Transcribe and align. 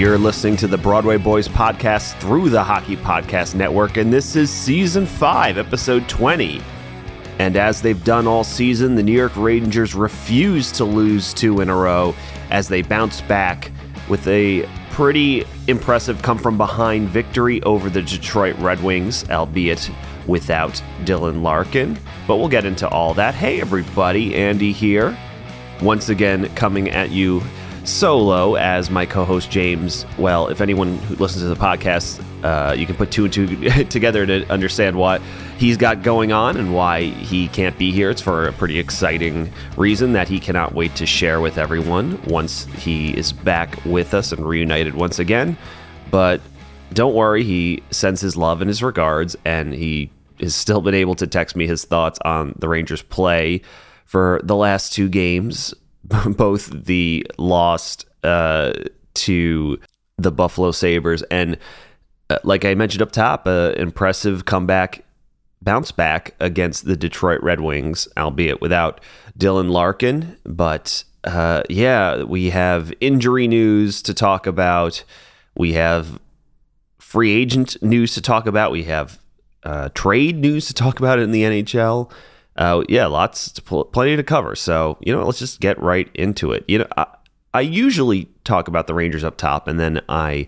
You're 0.00 0.16
listening 0.16 0.56
to 0.56 0.66
the 0.66 0.78
Broadway 0.78 1.18
Boys 1.18 1.46
podcast 1.46 2.18
through 2.20 2.48
the 2.48 2.64
Hockey 2.64 2.96
Podcast 2.96 3.54
Network, 3.54 3.98
and 3.98 4.10
this 4.10 4.34
is 4.34 4.50
season 4.50 5.04
5, 5.04 5.58
episode 5.58 6.08
20. 6.08 6.62
And 7.38 7.54
as 7.54 7.82
they've 7.82 8.02
done 8.02 8.26
all 8.26 8.42
season, 8.42 8.94
the 8.94 9.02
New 9.02 9.12
York 9.12 9.36
Rangers 9.36 9.94
refuse 9.94 10.72
to 10.72 10.86
lose 10.86 11.34
two 11.34 11.60
in 11.60 11.68
a 11.68 11.76
row 11.76 12.14
as 12.48 12.66
they 12.66 12.80
bounce 12.80 13.20
back 13.20 13.70
with 14.08 14.26
a 14.26 14.66
pretty 14.88 15.44
impressive 15.68 16.22
come 16.22 16.38
from 16.38 16.56
behind 16.56 17.10
victory 17.10 17.62
over 17.64 17.90
the 17.90 18.00
Detroit 18.00 18.56
Red 18.56 18.82
Wings, 18.82 19.28
albeit 19.28 19.90
without 20.26 20.82
Dylan 21.04 21.42
Larkin. 21.42 21.98
But 22.26 22.38
we'll 22.38 22.48
get 22.48 22.64
into 22.64 22.88
all 22.88 23.12
that. 23.14 23.34
Hey, 23.34 23.60
everybody, 23.60 24.34
Andy 24.34 24.72
here. 24.72 25.14
Once 25.82 26.08
again, 26.08 26.48
coming 26.54 26.88
at 26.88 27.10
you 27.10 27.42
solo 27.90 28.54
as 28.54 28.90
my 28.90 29.04
co-host 29.04 29.50
James. 29.50 30.06
Well, 30.16 30.48
if 30.48 30.60
anyone 30.60 30.96
who 30.98 31.16
listens 31.16 31.42
to 31.42 31.48
the 31.48 31.56
podcast, 31.56 32.24
uh, 32.44 32.72
you 32.72 32.86
can 32.86 32.94
put 32.94 33.10
two 33.10 33.24
and 33.24 33.32
two 33.32 33.84
together 33.84 34.24
to 34.24 34.48
understand 34.50 34.96
what 34.96 35.20
he's 35.58 35.76
got 35.76 36.02
going 36.02 36.32
on 36.32 36.56
and 36.56 36.74
why 36.74 37.02
he 37.02 37.48
can't 37.48 37.76
be 37.76 37.90
here. 37.90 38.10
It's 38.10 38.20
for 38.20 38.46
a 38.46 38.52
pretty 38.52 38.78
exciting 38.78 39.52
reason 39.76 40.12
that 40.12 40.28
he 40.28 40.40
cannot 40.40 40.74
wait 40.74 40.94
to 40.96 41.06
share 41.06 41.40
with 41.40 41.58
everyone 41.58 42.22
once 42.24 42.64
he 42.76 43.16
is 43.16 43.32
back 43.32 43.84
with 43.84 44.14
us 44.14 44.32
and 44.32 44.46
reunited 44.46 44.94
once 44.94 45.18
again. 45.18 45.58
But 46.10 46.40
don't 46.92 47.14
worry, 47.14 47.44
he 47.44 47.82
sends 47.90 48.20
his 48.20 48.36
love 48.36 48.60
and 48.62 48.68
his 48.68 48.82
regards, 48.82 49.36
and 49.44 49.74
he 49.74 50.10
has 50.40 50.54
still 50.54 50.80
been 50.80 50.94
able 50.94 51.14
to 51.16 51.26
text 51.26 51.56
me 51.56 51.66
his 51.66 51.84
thoughts 51.84 52.18
on 52.24 52.54
the 52.58 52.68
Rangers' 52.68 53.02
play 53.02 53.62
for 54.06 54.40
the 54.42 54.56
last 54.56 54.92
two 54.92 55.08
games 55.08 55.74
both 56.36 56.70
the 56.70 57.26
lost 57.38 58.06
uh, 58.22 58.72
to 59.14 59.78
the 60.18 60.30
Buffalo 60.30 60.70
Sabres 60.70 61.22
and, 61.30 61.56
uh, 62.28 62.38
like 62.44 62.64
I 62.64 62.74
mentioned 62.74 63.02
up 63.02 63.12
top, 63.12 63.46
uh, 63.46 63.72
impressive 63.76 64.44
comeback, 64.44 65.04
bounce 65.62 65.92
back 65.92 66.34
against 66.40 66.84
the 66.84 66.96
Detroit 66.96 67.42
Red 67.42 67.60
Wings, 67.60 68.08
albeit 68.16 68.60
without 68.60 69.00
Dylan 69.38 69.70
Larkin. 69.70 70.36
But 70.44 71.04
uh, 71.24 71.62
yeah, 71.68 72.22
we 72.22 72.50
have 72.50 72.92
injury 73.00 73.48
news 73.48 74.02
to 74.02 74.14
talk 74.14 74.46
about. 74.46 75.04
We 75.56 75.74
have 75.74 76.18
free 76.98 77.32
agent 77.32 77.76
news 77.82 78.14
to 78.14 78.22
talk 78.22 78.46
about. 78.46 78.72
We 78.72 78.84
have 78.84 79.18
uh, 79.62 79.90
trade 79.94 80.36
news 80.36 80.66
to 80.68 80.74
talk 80.74 80.98
about 80.98 81.18
in 81.18 81.32
the 81.32 81.42
NHL 81.42 82.10
uh, 82.60 82.84
yeah, 82.90 83.06
lots, 83.06 83.50
to, 83.52 83.62
plenty 83.62 84.16
to 84.16 84.22
cover. 84.22 84.54
So 84.54 84.98
you 85.00 85.12
know, 85.12 85.24
let's 85.24 85.38
just 85.38 85.60
get 85.60 85.80
right 85.82 86.10
into 86.14 86.52
it. 86.52 86.64
You 86.68 86.80
know, 86.80 86.86
I, 86.96 87.06
I 87.54 87.62
usually 87.62 88.28
talk 88.44 88.68
about 88.68 88.86
the 88.86 88.94
Rangers 88.94 89.24
up 89.24 89.38
top, 89.38 89.66
and 89.66 89.80
then 89.80 90.02
I 90.10 90.46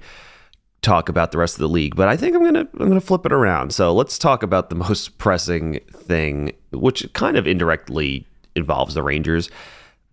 talk 0.83 1.09
about 1.09 1.33
the 1.33 1.39
rest 1.39 1.55
of 1.55 1.61
the 1.61 1.69
league. 1.69 1.97
But 1.97 2.09
I 2.09 2.17
think 2.19 2.37
I'm 2.37 2.45
gonna 2.45 2.69
I'm 2.79 2.89
gonna 2.89 3.01
flip 3.01 3.25
it 3.25 3.33
around. 3.33 3.73
So 3.73 3.95
let's 3.95 4.19
talk 4.19 4.43
about 4.43 4.69
the 4.69 4.75
most 4.89 5.17
pressing 5.17 5.81
thing, 5.91 6.53
which 6.71 7.11
kind 7.15 7.39
of 7.39 7.47
indirectly 7.47 8.27
involves 8.55 8.95
the 8.95 9.03
Rangers. 9.03 9.49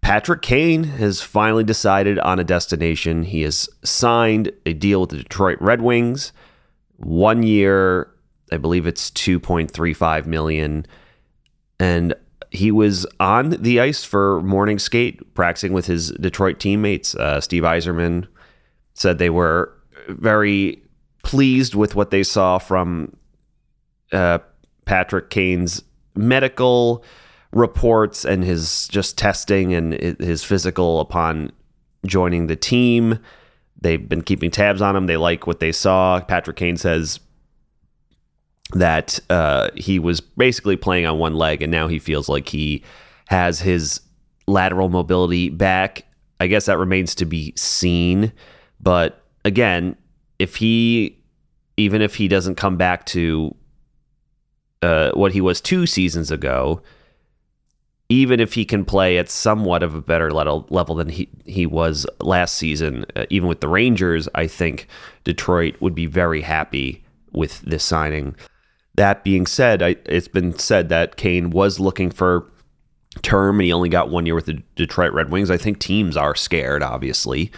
Patrick 0.01 0.41
Kane 0.41 0.85
has 0.85 1.21
finally 1.21 1.65
decided 1.65 2.17
on 2.19 2.39
a 2.39 2.45
destination. 2.45 3.23
He 3.23 3.41
has 3.41 3.67
signed 3.83 4.53
a 4.65 4.71
deal 4.71 5.01
with 5.01 5.09
the 5.09 5.17
Detroit 5.17 5.57
Red 5.59 5.81
Wings. 5.81 6.31
One 6.95 7.43
year, 7.43 8.09
I 8.49 8.55
believe 8.55 8.87
it's 8.87 9.11
2.35 9.11 10.25
million 10.25 10.85
and 11.79 12.13
he 12.51 12.71
was 12.71 13.05
on 13.19 13.51
the 13.51 13.79
ice 13.79 14.03
for 14.03 14.41
morning 14.41 14.79
skate, 14.79 15.33
practicing 15.35 15.73
with 15.73 15.85
his 15.85 16.11
Detroit 16.11 16.59
teammates. 16.59 17.15
Uh, 17.15 17.39
Steve 17.39 17.63
Yzerman 17.63 18.27
said 18.95 19.17
they 19.17 19.29
were 19.29 19.73
very 20.07 20.81
pleased 21.23 21.75
with 21.75 21.95
what 21.95 22.11
they 22.11 22.23
saw 22.23 22.57
from 22.57 23.15
uh, 24.11 24.39
Patrick 24.85 25.29
Kane's 25.29 25.83
medical 26.15 27.03
reports 27.51 28.25
and 28.25 28.43
his 28.43 28.87
just 28.87 29.17
testing 29.17 29.73
and 29.73 29.93
his 30.19 30.43
physical 30.43 30.99
upon 30.99 31.51
joining 32.05 32.47
the 32.47 32.55
team. 32.55 33.19
They've 33.81 34.09
been 34.09 34.23
keeping 34.23 34.51
tabs 34.51 34.81
on 34.81 34.95
him. 34.95 35.05
They 35.05 35.17
like 35.17 35.47
what 35.47 35.59
they 35.59 35.71
saw. 35.71 36.19
Patrick 36.21 36.57
Kane 36.57 36.77
says 36.77 37.19
that 38.73 39.19
uh, 39.29 39.69
he 39.75 39.99
was 39.99 40.21
basically 40.21 40.75
playing 40.75 41.05
on 41.05 41.17
one 41.17 41.35
leg, 41.35 41.61
and 41.61 41.71
now 41.71 41.87
he 41.87 41.99
feels 41.99 42.29
like 42.29 42.49
he 42.49 42.83
has 43.27 43.59
his 43.59 44.01
lateral 44.47 44.89
mobility 44.89 45.49
back. 45.49 46.05
I 46.39 46.47
guess 46.47 46.65
that 46.65 46.77
remains 46.77 47.15
to 47.15 47.25
be 47.25 47.53
seen. 47.55 48.31
But 48.79 49.23
again, 49.43 49.97
if 50.37 50.55
he, 50.55 51.17
even 51.77 52.01
if 52.01 52.15
he 52.15 52.27
doesn't 52.27 52.55
come 52.55 52.77
back 52.77 53.05
to 53.07 53.55
uh, 54.81 55.11
what 55.11 55.33
he 55.33 55.41
was 55.41 55.59
two 55.59 55.85
seasons 55.85 56.31
ago, 56.31 56.81
even 58.07 58.39
if 58.39 58.53
he 58.53 58.65
can 58.65 58.85
play 58.85 59.17
at 59.17 59.29
somewhat 59.29 59.83
of 59.83 59.93
a 59.93 60.01
better 60.01 60.31
level, 60.31 60.65
level 60.69 60.95
than 60.95 61.09
he, 61.09 61.29
he 61.45 61.65
was 61.65 62.07
last 62.21 62.55
season, 62.55 63.05
uh, 63.15 63.25
even 63.29 63.47
with 63.47 63.59
the 63.59 63.67
Rangers, 63.67 64.27
I 64.33 64.47
think 64.47 64.87
Detroit 65.23 65.75
would 65.79 65.93
be 65.93 66.07
very 66.07 66.41
happy 66.41 67.03
with 67.31 67.61
this 67.61 67.83
signing. 67.83 68.35
That 68.99 69.23
being 69.23 69.45
said, 69.45 69.81
I, 69.81 69.95
it's 70.07 70.27
been 70.27 70.59
said 70.59 70.89
that 70.89 71.15
Kane 71.15 71.51
was 71.51 71.79
looking 71.79 72.11
for 72.11 72.51
term 73.21 73.55
and 73.59 73.65
he 73.65 73.71
only 73.71 73.87
got 73.87 74.09
one 74.09 74.25
year 74.25 74.35
with 74.35 74.47
the 74.47 74.61
Detroit 74.75 75.13
Red 75.13 75.29
Wings. 75.29 75.49
I 75.49 75.55
think 75.55 75.79
teams 75.79 76.17
are 76.17 76.35
scared, 76.35 76.83
obviously. 76.83 77.49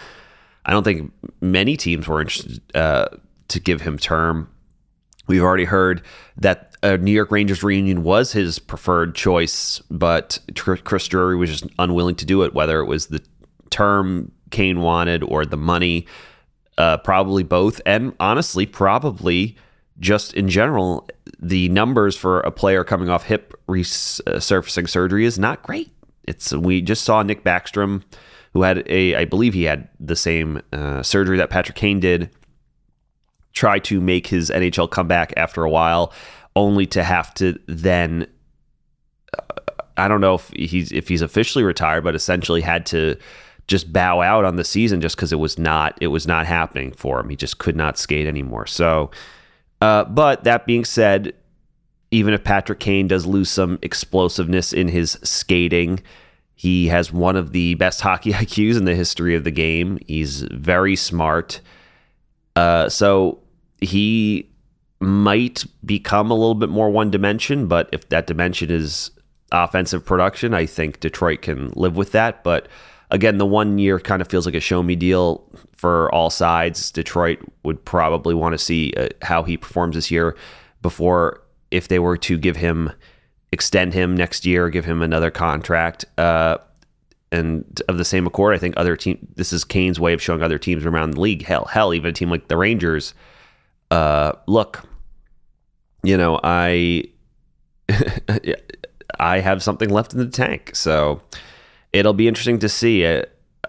I 0.66 0.72
don't 0.72 0.84
think 0.84 1.12
many 1.42 1.78
teams 1.78 2.08
were 2.08 2.22
interested 2.22 2.62
uh, 2.76 3.08
to 3.48 3.60
give 3.60 3.82
him 3.82 3.98
term. 3.98 4.52
We've 5.26 5.42
already 5.42 5.66
heard 5.66 6.04
that 6.38 6.76
a 6.84 7.00
New 7.00 7.12
York 7.12 7.32
Rangers 7.32 7.64
reunion 7.64 8.04
was 8.04 8.32
his 8.32 8.60
preferred 8.60 9.16
choice, 9.16 9.80
but 9.90 10.38
Chris 10.56 11.08
Drury 11.08 11.38
was 11.38 11.50
just 11.50 11.66
unwilling 11.80 12.16
to 12.18 12.26
do 12.26 12.44
it, 12.44 12.54
whether 12.54 12.80
it 12.82 12.86
was 12.86 13.08
the 13.08 13.24
term 13.72 14.32
Kane 14.52 14.82
wanted 14.82 15.24
or 15.24 15.44
the 15.44 15.58
money. 15.58 16.06
Uh, 16.78 16.98
probably 16.98 17.42
both. 17.42 17.82
And 17.86 18.14
honestly, 18.20 18.68
probably 18.68 19.58
just 20.02 20.34
in 20.34 20.50
general, 20.50 21.08
the 21.40 21.70
numbers 21.70 22.18
for 22.18 22.42
a 22.42 22.52
player 22.52 22.84
coming 22.84 23.08
off 23.08 23.24
hip 23.24 23.54
resurfacing 23.70 24.90
surgery 24.90 25.26
is 25.26 25.40
not 25.40 25.64
great. 25.64 25.92
It's 26.24 26.52
we 26.52 26.82
just 26.82 27.04
saw 27.04 27.24
Nick 27.24 27.44
Backstrom, 27.44 28.04
who 28.54 28.64
had 28.64 28.84
a, 28.88 29.16
I 29.16 29.26
believe 29.26 29.54
he 29.54 29.64
had 29.64 29.88
the 30.00 30.16
same 30.16 30.62
uh, 30.74 31.04
surgery 31.04 31.38
that 31.38 31.50
Patrick 31.50 31.78
Kane 31.78 32.00
did, 32.00 32.30
try 33.54 33.80
to 33.80 34.02
make 34.02 34.28
his 34.28 34.50
NHL 34.50 34.90
comeback 34.90 35.34
after 35.38 35.64
a 35.64 35.70
while, 35.70 36.12
only 36.56 36.86
to 36.88 37.04
have 37.04 37.34
to 37.36 37.58
then. 37.68 38.28
Uh, 39.38 39.44
I 39.98 40.08
don't 40.08 40.22
know 40.22 40.36
if 40.36 40.50
he's 40.56 40.92
if 40.92 41.08
he's 41.08 41.22
officially 41.22 41.64
retired, 41.64 42.04
but 42.04 42.16
essentially 42.16 42.62
had 42.62 42.86
to 42.88 43.18
just 43.68 43.94
bow 43.94 44.22
out 44.22 44.46
on 44.46 44.56
the 44.56 44.64
season 44.64 45.00
just 45.00 45.16
because 45.16 45.32
it 45.32 45.38
was 45.38 45.60
not 45.60 45.98
it 46.02 46.08
was 46.08 46.28
not 46.28 46.48
happening 46.48 46.92
for 46.92 47.20
him. 47.20 47.30
He 47.30 47.36
just 47.36 47.60
could 47.60 47.76
not 47.76 48.00
skate 48.00 48.26
anymore. 48.26 48.66
So 48.66 49.12
uh, 49.82 50.06
but 50.06 50.44
that 50.44 50.66
being 50.66 50.86
said, 50.86 51.34
even 52.12 52.34
if 52.34 52.44
Patrick 52.44 52.80
Kane 52.80 53.08
does 53.08 53.26
lose 53.26 53.50
some 53.50 53.80
explosiveness 53.82 54.74
in 54.74 54.88
his 54.88 55.18
skating, 55.24 56.02
he 56.54 56.88
has 56.88 57.12
one 57.12 57.36
of 57.36 57.52
the 57.52 57.74
best 57.76 58.02
hockey 58.02 58.32
IQs 58.32 58.78
in 58.78 58.86
the 58.86 58.96
history 58.96 59.36
of 59.36 59.44
the 59.44 59.52
game. 59.52 59.98
He's 60.08 60.42
very 60.44 60.96
smart. 60.96 61.62
Uh, 62.56 62.90
so 62.90 63.40
he 63.80 64.48
might 65.00 65.66
become 65.84 66.30
a 66.30 66.36
little 66.36 66.54
bit 66.54 66.70
more 66.70 66.92
one 66.92 67.10
dimension, 67.10 67.68
but 67.68 67.90
if 67.92 68.10
that 68.10 68.28
dimension 68.28 68.70
is 68.70 69.10
offensive 69.52 70.06
production, 70.06 70.54
I 70.54 70.68
think 70.68 71.00
Detroit 71.00 71.42
can 71.42 71.72
live 71.76 71.96
with 71.96 72.12
that. 72.12 72.44
But 72.44 72.68
again, 73.10 73.40
the 73.40 73.46
one 73.46 73.80
year 73.80 74.00
kind 74.00 74.22
of 74.22 74.28
feels 74.28 74.46
like 74.46 74.54
a 74.54 74.60
show 74.60 74.84
me 74.84 74.96
deal 74.96 75.44
for 75.82 76.14
all 76.14 76.30
sides. 76.30 76.92
Detroit 76.92 77.40
would 77.64 77.84
probably 77.84 78.36
want 78.36 78.54
to 78.54 78.58
see 78.60 78.94
uh, 78.96 79.10
how 79.24 79.42
he 79.42 79.58
performs 79.58 79.96
this 79.96 80.12
year 80.12 80.38
before, 80.84 81.42
if 81.72 81.88
they 81.88 81.98
were 81.98 82.18
to 82.18 82.38
give 82.38 82.56
him, 82.56 82.92
extend 83.52 83.92
him 83.92 84.16
next 84.16 84.46
year, 84.46 84.70
give 84.70 84.86
him 84.86 85.02
another 85.02 85.32
contract. 85.32 86.06
Uh, 86.20 86.60
and 87.32 87.82
of 87.88 87.98
the 87.98 88.06
same 88.06 88.28
accord, 88.28 88.54
I 88.54 88.60
think 88.60 88.76
other 88.78 88.96
team. 88.96 89.28
This 89.36 89.52
is 89.52 89.64
Kane's 89.64 90.00
way 90.00 90.14
of 90.14 90.22
showing 90.22 90.44
other 90.44 90.60
teams 90.60 90.86
around 90.86 91.16
the 91.16 91.20
league. 91.20 91.44
Hell, 91.44 91.66
hell, 91.66 91.96
even 91.96 92.12
a 92.12 92.14
team 92.14 92.30
like 92.30 92.48
the 92.48 92.58
Rangers. 92.58 93.16
Uh, 93.90 94.34
look, 94.46 94.84
you 96.04 96.16
know, 96.16 96.40
I 96.44 97.06
I 99.20 99.40
have 99.40 99.64
something 99.64 99.90
left 99.90 100.14
in 100.14 100.20
the 100.20 100.28
tank. 100.28 100.76
So 100.76 101.24
it'll 101.92 102.14
be 102.14 102.28
interesting 102.28 102.60
to 102.60 102.70
see. 102.70 103.08
I, 103.08 103.24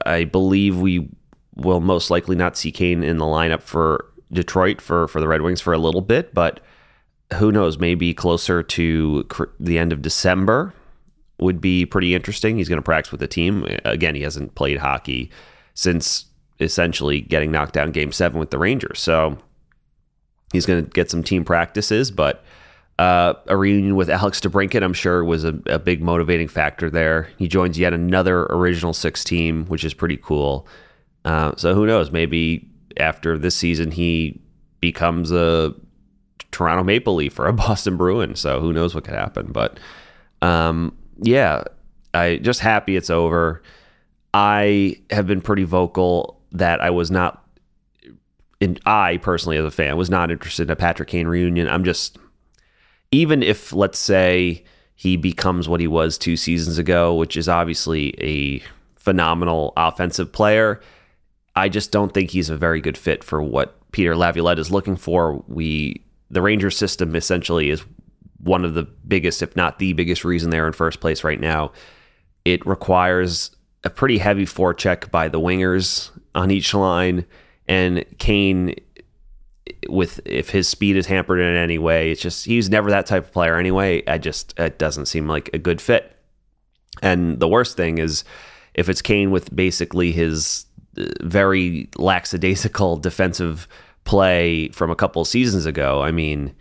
I 0.05 0.25
believe 0.25 0.79
we 0.79 1.09
will 1.54 1.81
most 1.81 2.10
likely 2.10 2.37
not 2.37 2.56
see 2.56 2.72
Kane 2.72 3.02
in 3.02 3.19
the 3.19 3.25
lineup 3.25 3.62
for 3.62 4.06
Detroit 4.32 4.81
for 4.81 5.08
for 5.08 5.20
the 5.20 5.28
Red 5.28 5.43
Wings 5.43 5.60
for 5.60 5.72
a 5.72 5.78
little 5.78 6.00
bit, 6.00 6.32
but 6.32 6.60
who 7.34 7.52
knows? 7.52 7.78
Maybe 7.78 8.14
closer 8.14 8.62
to 8.62 9.25
cr- 9.28 9.44
the 9.60 9.78
end 9.78 9.93
of 9.93 10.02
December 10.02 10.75
would 11.38 11.60
be 11.60 11.84
pretty 11.87 12.14
interesting. 12.14 12.56
He's 12.56 12.69
going 12.69 12.78
to 12.78 12.82
practice 12.82 13.10
with 13.10 13.20
the 13.20 13.28
team 13.28 13.66
again. 13.84 14.14
He 14.14 14.22
hasn't 14.22 14.54
played 14.54 14.78
hockey 14.78 15.31
since 15.75 16.26
essentially 16.60 17.20
getting 17.20 17.50
knocked 17.50 17.75
down 17.75 17.93
Game 17.93 18.12
Seven 18.12 18.38
with 18.38 18.50
the 18.50 18.58
Rangers, 18.58 19.00
so 19.00 19.38
he's 20.52 20.66
going 20.66 20.84
to 20.84 20.90
get 20.90 21.10
some 21.10 21.22
team 21.22 21.44
practices, 21.44 22.10
but. 22.10 22.44
Uh, 22.99 23.32
a 23.46 23.56
reunion 23.56 23.96
with 23.96 24.08
Alex 24.10 24.38
DeBrincat, 24.38 24.84
I'm 24.84 24.93
sure, 24.93 25.25
was 25.25 25.44
a, 25.44 25.58
a, 25.66 25.78
big 25.78 26.02
motivating 26.02 26.46
factor 26.46 26.90
there. 26.90 27.31
He 27.37 27.49
joins 27.49 27.76
yet 27.76 27.94
another 27.94 28.43
original 28.44 28.93
six 28.93 29.25
team, 29.25 29.64
which 29.64 29.82
is 29.82 29.94
pretty 29.94 30.19
cool. 30.19 30.69
Uh, 31.24 31.52
so 31.56 31.74
who 31.74 31.86
knows? 31.86 32.10
Maybe 32.10 32.69
after 32.96 33.38
this 33.38 33.54
season, 33.54 33.90
he 33.90 34.40
becomes 34.80 35.30
a 35.32 35.74
Toronto 36.50 36.84
Maple 36.84 37.14
Leaf 37.14 37.38
or 37.38 37.46
a 37.46 37.52
Boston 37.52 37.96
Bruin. 37.96 38.36
So 38.36 38.60
who 38.60 38.72
knows 38.72 38.94
what 38.94 39.04
could 39.04 39.14
happen? 39.14 39.52
But 39.52 39.78
um, 40.40 40.96
yeah, 41.19 41.64
I 42.14 42.36
just 42.36 42.60
happy 42.60 42.96
it's 42.96 43.10
over. 43.10 43.62
I 44.34 45.00
have 45.10 45.26
been 45.26 45.40
pretty 45.40 45.64
vocal 45.64 46.40
that 46.52 46.80
I 46.80 46.90
was 46.90 47.10
not, 47.10 47.46
and 48.60 48.80
I 48.86 49.18
personally 49.18 49.56
as 49.56 49.64
a 49.64 49.70
fan 49.70 49.96
was 49.96 50.10
not 50.10 50.30
interested 50.30 50.64
in 50.64 50.70
a 50.70 50.76
Patrick 50.76 51.08
Kane 51.08 51.26
reunion. 51.26 51.68
I'm 51.68 51.84
just, 51.84 52.18
even 53.10 53.42
if 53.42 53.72
let's 53.72 53.98
say 53.98 54.64
he 54.94 55.16
becomes 55.16 55.68
what 55.68 55.80
he 55.80 55.86
was 55.86 56.16
two 56.16 56.36
seasons 56.36 56.78
ago, 56.78 57.14
which 57.14 57.36
is 57.36 57.48
obviously 57.48 58.14
a 58.22 58.62
phenomenal 58.96 59.72
offensive 59.76 60.32
player 60.32 60.80
I 61.54 61.69
just 61.69 61.93
don't 61.93 62.14
think 62.14 62.31
he's 62.31 62.50
a 62.50 62.56
very 62.56 62.81
good 62.81 62.96
fit 62.96 63.22
for 63.22 63.43
what 63.43 63.78
Peter 63.93 64.16
Laviolette 64.16 64.58
is 64.58 64.70
looking 64.70 64.96
for. 64.96 65.44
We 65.49 66.02
the 66.31 66.43
Rangers 66.43 66.76
system 66.76 67.14
essentially 67.14 67.70
is 67.70 67.84
one 68.38 68.64
of 68.64 68.75
the 68.75 68.82
biggest, 68.82 69.43
if 69.43 69.54
not 69.54 69.78
the 69.78 69.93
biggest, 69.93 70.25
reason 70.25 70.50
they're 70.50 70.66
in 70.66 70.72
first 70.72 71.00
place 71.00 71.22
right 71.22 71.38
now. 71.38 71.72
It 72.44 72.66
requires 72.66 73.54
a 73.84 73.90
pretty 73.90 74.19
heavy 74.19 74.46
forecheck 74.46 75.10
by 75.10 75.28
the 75.28 75.38
wingers 75.38 76.10
on 76.34 76.50
each 76.50 76.72
line, 76.72 77.26
and 77.69 78.04
Kane, 78.19 78.75
with 79.88 80.20
if 80.25 80.50
his 80.50 80.66
speed 80.69 80.96
is 80.96 81.06
hampered 81.06 81.38
in 81.38 81.54
any 81.54 81.78
way, 81.78 82.10
it's 82.10 82.22
just 82.22 82.46
he's 82.46 82.70
never 82.70 82.90
that 82.90 83.06
type 83.06 83.25
of 83.25 83.32
player 83.32 83.56
anyway. 83.56 84.02
I 84.06 84.19
just 84.19 84.58
it 84.58 84.78
doesn't 84.78 85.06
seem 85.06 85.28
like 85.28 85.50
a 85.52 85.58
good 85.58 85.81
fit. 85.81 86.16
And 87.02 87.40
the 87.40 87.49
worst 87.49 87.76
thing 87.76 87.99
is 87.99 88.25
if 88.75 88.88
it's 88.88 89.02
Kane 89.02 89.31
with 89.31 89.54
basically 89.54 90.12
his 90.12 90.66
very 91.22 91.88
lackadaisical 91.96 92.96
defensive 92.98 93.68
play 94.04 94.68
from 94.68 94.90
a 94.90 94.96
couple 94.96 95.24
seasons 95.24 95.66
ago. 95.66 96.02
I 96.02 96.10
mean, 96.10 96.54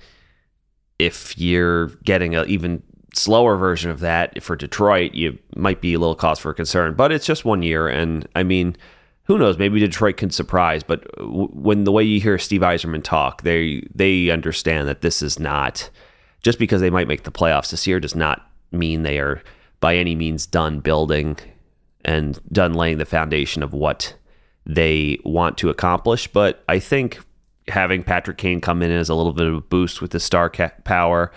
if 1.00 1.38
you're 1.38 1.88
getting 2.04 2.36
an 2.36 2.48
even 2.48 2.84
slower 3.14 3.58
version 3.58 3.92
of 3.92 4.00
that 4.00 4.42
for 4.42 4.56
Detroit, 4.56 5.14
you 5.14 5.38
might 5.56 5.82
be 5.82 5.94
a 5.94 6.00
little 6.00 6.16
cause 6.16 6.40
for 6.40 6.54
concern. 6.54 6.94
But 6.94 7.12
it's 7.12 7.26
just 7.26 7.46
one 7.46 7.64
year, 7.64 7.88
and 7.88 8.28
I 8.36 8.44
mean, 8.44 8.76
who 9.24 9.38
knows? 9.38 9.58
Maybe 9.58 9.80
Detroit 9.80 10.18
can 10.18 10.30
surprise. 10.30 10.84
But 10.84 11.06
when 11.20 11.84
the 11.84 11.92
way 11.92 12.04
you 12.04 12.20
hear 12.20 12.38
Steve 12.38 12.62
Yzerman 12.62 13.04
talk, 13.04 13.44
they 13.44 13.88
they 13.94 14.30
understand 14.30 14.88
that 14.88 15.02
this 15.02 15.22
is 15.22 15.40
not 15.40 15.90
just 16.42 16.60
because 16.60 16.82
they 16.82 16.90
might 16.90 17.08
make 17.08 17.24
the 17.24 17.32
playoffs 17.32 17.72
this 17.72 17.86
year 17.86 18.00
does 18.00 18.16
not 18.16 18.50
mean 18.72 19.04
they 19.04 19.20
are 19.20 19.42
by 19.80 19.96
any 19.96 20.16
means 20.16 20.46
done 20.46 20.80
building 20.80 21.38
and 22.04 22.40
done 22.52 22.74
laying 22.74 22.98
the 22.98 23.06
foundation 23.06 23.62
of 23.64 23.74
what 23.74 24.16
they 24.66 25.20
want 25.24 25.58
to 25.60 25.70
accomplish. 25.70 26.28
But 26.28 26.64
I 26.70 26.80
think 26.80 27.20
having 27.68 28.04
Patrick 28.04 28.38
Kane 28.38 28.62
come 28.62 28.82
in 28.82 28.92
as 28.92 29.10
a 29.10 29.16
little 29.16 29.34
bit 29.34 29.48
of 29.48 29.56
a 29.56 29.62
boost 29.62 30.02
with 30.02 30.12
the 30.12 30.20
star 30.20 30.50
power, 30.50 31.32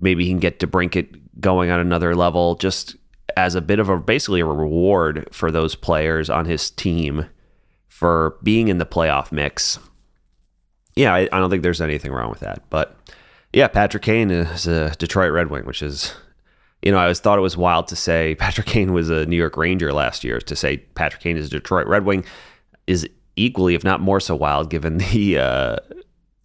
maybe 0.00 0.24
he 0.24 0.30
can 0.30 0.38
get 0.38 0.60
DeBrincat 0.60 1.20
going 1.40 1.70
on 1.70 1.80
another 1.80 2.14
level, 2.14 2.56
just 2.56 2.96
as 3.36 3.54
a 3.54 3.60
bit 3.60 3.78
of 3.78 3.88
a 3.88 3.98
basically 3.98 4.40
a 4.40 4.46
reward 4.46 5.28
for 5.32 5.50
those 5.50 5.74
players 5.74 6.28
on 6.28 6.44
his 6.44 6.70
team 6.70 7.26
for 7.88 8.36
being 8.42 8.68
in 8.68 8.78
the 8.78 8.86
playoff 8.86 9.32
mix. 9.32 9.78
Yeah, 10.96 11.14
I, 11.14 11.28
I 11.32 11.38
don't 11.38 11.50
think 11.50 11.62
there's 11.62 11.80
anything 11.80 12.12
wrong 12.12 12.30
with 12.30 12.40
that. 12.40 12.62
But 12.70 12.96
yeah, 13.52 13.68
Patrick 13.68 14.02
Kane 14.02 14.30
is 14.30 14.66
a 14.66 14.90
Detroit 14.96 15.32
Red 15.32 15.50
Wing, 15.50 15.64
which 15.64 15.82
is 15.82 16.14
you 16.82 16.92
know, 16.92 16.98
I 16.98 17.02
always 17.02 17.18
thought 17.20 17.38
it 17.38 17.42
was 17.42 17.56
wild 17.56 17.88
to 17.88 17.96
say 17.96 18.34
Patrick 18.38 18.66
Kane 18.66 18.92
was 18.92 19.10
a 19.10 19.26
New 19.26 19.36
York 19.36 19.56
Ranger 19.56 19.92
last 19.92 20.24
year. 20.24 20.40
To 20.40 20.56
say 20.56 20.78
Patrick 20.78 21.22
Kane 21.22 21.36
is 21.36 21.46
a 21.46 21.50
Detroit 21.50 21.86
Red 21.86 22.04
Wing, 22.04 22.24
is 22.88 23.08
equally, 23.36 23.74
if 23.74 23.84
not 23.84 24.00
more 24.00 24.18
so, 24.18 24.34
wild 24.34 24.70
given 24.70 24.98
the 24.98 25.38
uh, 25.38 25.76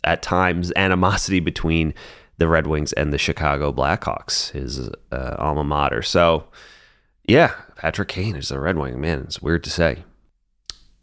at 0.04 0.22
times 0.22 0.72
animosity 0.76 1.40
between 1.40 1.94
the 2.38 2.48
Red 2.48 2.68
Wings 2.68 2.94
and 2.94 3.14
the 3.14 3.18
Chicago 3.18 3.72
Blackhawks, 3.72 4.52
his 4.52 4.90
uh, 5.12 5.36
alma 5.40 5.64
mater. 5.64 6.02
So, 6.02 6.46
yeah, 7.26 7.54
Patrick 7.78 8.10
Kane 8.10 8.36
is 8.36 8.52
a 8.52 8.60
Red 8.60 8.78
Wing. 8.78 9.00
Man, 9.00 9.20
it's 9.22 9.42
weird 9.42 9.64
to 9.64 9.70
say. 9.70 10.04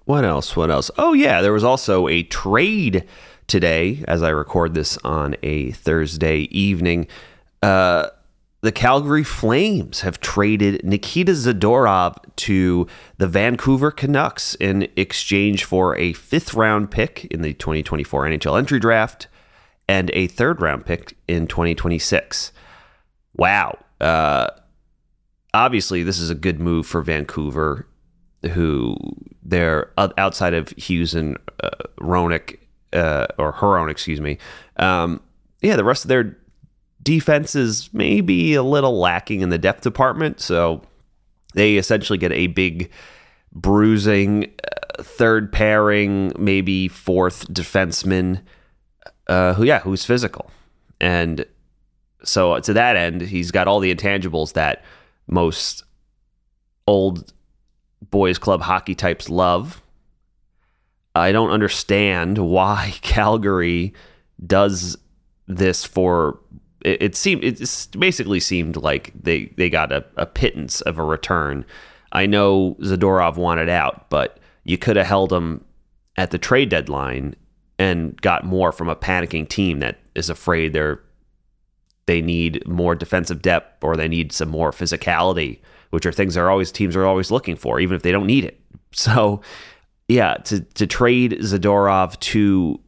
What 0.05 0.25
else? 0.25 0.57
What 0.57 0.71
else? 0.71 0.91
Oh, 0.99 1.13
yeah, 1.13 1.41
there 1.41 1.53
was 1.53 1.65
also 1.65 2.09
a 2.09 2.25
trade 2.25 3.07
today 3.47 4.05
as 4.07 4.23
I 4.23 4.31
record 4.31 4.75
this 4.75 4.99
on 4.99 5.37
a 5.43 5.71
Thursday 5.71 6.41
evening. 6.51 7.07
Uh, 7.63 8.09
the 8.63 8.73
Calgary 8.73 9.25
Flames 9.25 10.03
have 10.03 10.21
traded 10.21 10.85
Nikita 10.85 11.33
Zadorov 11.33 12.17
to 12.37 12.87
the 13.17 13.27
Vancouver 13.27 13.91
Canucks 13.91 14.55
in 14.57 14.89
exchange 14.97 15.65
for 15.65 15.97
a 15.97 16.13
fifth 16.13 16.55
round 16.55 16.91
pick 16.91 17.25
in 17.27 17.41
the 17.41 17.55
2024 17.55 18.25
NHL 18.25 18.59
entry 18.59 18.79
draft 18.79 19.29
and 19.89 20.11
a 20.13 20.27
third 20.27 20.61
round 20.61 20.85
pick 20.85 21.17
in 21.27 21.47
2026. 21.47 22.53
Wow. 23.35 23.79
Uh, 23.99 24.49
obviously, 25.55 26.03
this 26.03 26.19
is 26.19 26.29
a 26.29 26.35
good 26.35 26.61
move 26.61 26.87
for 26.87 27.01
Vancouver, 27.01 27.87
who 28.53 28.97
they're 29.43 29.91
outside 29.97 30.53
of 30.53 30.69
Hughes 30.71 31.15
and 31.15 31.39
uh, 31.63 31.71
Hronek, 31.99 32.59
uh, 32.93 33.27
or 33.39 33.89
excuse 33.89 34.21
me. 34.21 34.37
Um, 34.77 35.21
yeah, 35.63 35.77
the 35.77 35.85
rest 35.85 36.05
of 36.05 36.09
their 36.09 36.37
defense 37.03 37.55
is 37.55 37.93
maybe 37.93 38.55
a 38.55 38.63
little 38.63 38.99
lacking 38.99 39.41
in 39.41 39.49
the 39.49 39.59
depth 39.59 39.83
department. 39.83 40.41
So 40.41 40.83
they 41.55 41.77
essentially 41.77 42.19
get 42.19 42.33
a 42.33 42.49
big 42.49 42.91
bruising 43.53 44.45
uh, 44.45 45.03
third 45.03 45.53
pairing, 45.53 46.33
maybe 46.39 46.89
fourth 46.89 47.49
defenseman 47.49 48.43
uh, 49.27 49.55
who, 49.55 49.65
yeah, 49.65 49.81
who's 49.81 50.05
physical. 50.05 50.51
And 51.01 51.47
so 52.23 52.59
to 52.59 52.73
that 52.73 52.97
end, 52.97 53.23
he's 53.23 53.51
got 53.51 53.67
all 53.67 53.81
the 53.81 53.95
intangibles 53.95 54.53
that 54.53 54.85
most 55.27 55.85
old 56.87 57.33
boys 58.11 58.39
club 58.39 58.61
hockey 58.61 58.95
types 58.95 59.29
love. 59.29 59.83
I 61.15 61.33
don't 61.33 61.51
understand 61.51 62.39
why 62.51 62.95
Calgary 63.01 63.95
does 64.47 64.97
this 65.47 65.85
for 65.85 66.39
it, 66.83 67.03
it 67.03 67.17
seemed 67.17 67.45
it 67.45 67.89
basically 67.99 68.41
seemed 68.41 68.77
like 68.77 69.13
they 69.21 69.47
they 69.57 69.71
got 69.71 69.93
a, 69.93 70.05
a 70.17 70.27
pittance 70.27 70.81
of 70.83 70.99
a 70.99 71.05
return. 71.05 71.65
I 72.13 72.27
know 72.27 72.77
Zadorov 72.81 73.37
wanted 73.37 73.69
out, 73.69 74.11
but 74.11 74.39
you 74.65 74.79
could 74.79 74.97
have 74.97 75.07
held 75.07 75.33
him 75.33 75.65
at 76.17 76.31
the 76.31 76.39
trade 76.39 76.69
deadline 76.69 77.35
and 77.79 78.21
got 78.21 78.45
more 78.45 78.73
from 78.73 78.89
a 78.89 78.97
panicking 78.97 79.49
team 79.49 79.79
that 79.81 79.99
is 80.15 80.29
afraid 80.29 80.73
they're 80.73 81.01
they 82.07 82.21
need 82.21 82.67
more 82.67 82.95
defensive 82.97 83.41
depth 83.41 83.85
or 83.85 83.97
they 83.97 84.09
need 84.09 84.33
some 84.33 84.49
more 84.49 84.73
physicality, 84.73 85.61
which 85.91 86.05
are 86.05 86.13
things 86.13 86.37
are 86.37 86.51
always 86.51 86.73
teams 86.73 86.97
are 86.97 87.07
always 87.07 87.31
looking 87.31 87.57
for, 87.57 87.79
even 87.79 87.95
if 87.95 88.03
they 88.03 88.13
don't 88.13 88.27
need 88.27 88.45
it. 88.45 88.61
So, 88.93 89.41
yeah, 90.09 90.35
to 90.47 90.63
to 90.63 90.85
trade 90.85 91.39
Zadorov 91.43 92.19
to 92.19 92.81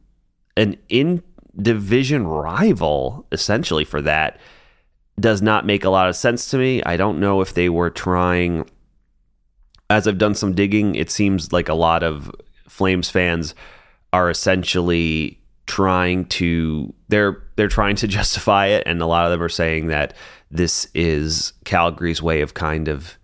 an 0.57 0.75
in 0.89 1.23
division 1.61 2.25
rival 2.25 3.25
essentially 3.31 3.85
for 3.85 4.01
that 4.01 4.39
does 5.19 5.41
not 5.41 5.65
make 5.65 5.83
a 5.83 5.89
lot 5.89 6.09
of 6.09 6.15
sense 6.15 6.49
to 6.49 6.57
me. 6.57 6.81
I 6.83 6.97
don't 6.97 7.19
know 7.19 7.41
if 7.41 7.53
they 7.53 7.69
were 7.69 7.89
trying 7.89 8.67
as 9.89 10.07
I've 10.07 10.17
done 10.17 10.33
some 10.33 10.53
digging, 10.53 10.95
it 10.95 11.11
seems 11.11 11.53
like 11.53 11.69
a 11.69 11.73
lot 11.73 12.03
of 12.03 12.31
Flames 12.67 13.09
fans 13.09 13.53
are 14.11 14.29
essentially 14.29 15.39
trying 15.67 16.25
to 16.25 16.93
they're 17.09 17.43
they're 17.55 17.67
trying 17.67 17.95
to 17.97 18.07
justify 18.19 18.67
it 18.67 18.83
and 18.85 19.01
a 19.01 19.05
lot 19.05 19.25
of 19.25 19.31
them 19.31 19.41
are 19.41 19.49
saying 19.49 19.87
that 19.87 20.15
this 20.49 20.87
is 20.93 21.53
Calgary's 21.65 22.21
way 22.21 22.41
of 22.41 22.53
kind 22.53 22.87
of 22.87 23.17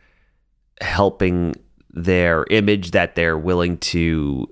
helping 0.82 1.56
their 1.92 2.46
image 2.50 2.92
that 2.92 3.16
they're 3.16 3.38
willing 3.38 3.78
to 3.78 4.48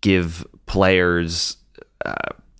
give 0.00 0.46
players 0.66 1.56
uh, 2.04 2.14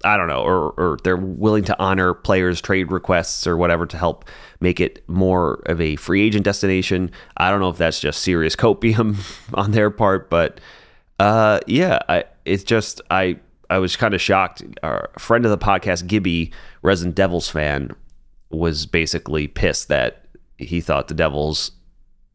I 0.05 0.17
don't 0.17 0.29
know, 0.29 0.43
or, 0.43 0.71
or 0.77 0.99
they're 1.03 1.17
willing 1.17 1.65
to 1.65 1.79
honor 1.81 2.15
players' 2.15 2.61
trade 2.61 2.93
requests 2.93 3.47
or 3.47 3.57
whatever 3.57 3.85
to 3.87 3.97
help 3.97 4.25
make 4.61 4.79
it 4.79 5.03
more 5.09 5.55
of 5.67 5.81
a 5.81 5.97
free 5.97 6.23
agent 6.23 6.45
destination. 6.45 7.11
I 7.37 7.51
don't 7.51 7.61
know 7.61 7.71
if 7.71 7.79
that's 7.79 7.99
just 7.99 8.23
serious 8.23 8.55
copium 8.55 9.17
on 9.55 9.73
their 9.73 9.91
part, 9.91 10.31
but 10.31 10.61
uh, 11.19 11.61
yeah, 11.67 11.99
I, 12.09 12.25
it's 12.45 12.63
just 12.65 13.01
I 13.11 13.39
I 13.71 13.79
was 13.79 13.97
kind 13.97 14.15
of 14.15 14.21
shocked. 14.21 14.63
Our 14.83 15.11
friend 15.19 15.45
of 15.45 15.51
the 15.51 15.59
podcast, 15.59 16.07
Gibby, 16.07 16.53
Resident 16.83 17.17
Devils 17.17 17.49
fan, 17.49 17.91
was 18.51 18.87
basically 18.87 19.49
pissed 19.49 19.89
that 19.89 20.27
he 20.59 20.81
thought 20.81 21.09
the 21.09 21.15
Devils 21.15 21.73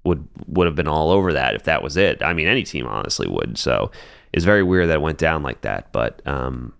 would 0.04 0.28
would 0.48 0.68
have 0.68 0.76
been 0.76 0.88
all 0.88 1.12
over 1.12 1.34
that 1.34 1.56
if 1.56 1.64
that 1.64 1.82
was 1.82 1.98
it. 1.98 2.22
I 2.22 2.34
mean, 2.34 2.48
any 2.48 2.64
team 2.64 2.86
honestly 2.86 3.28
would. 3.28 3.58
So 3.58 3.92
it's 4.34 4.46
very 4.46 4.64
weird 4.64 4.90
that 4.90 4.96
it 4.96 5.02
went 5.02 5.18
down 5.18 5.44
like 5.44 5.62
that. 5.62 5.92
But 5.92 6.22
um, 6.28 6.74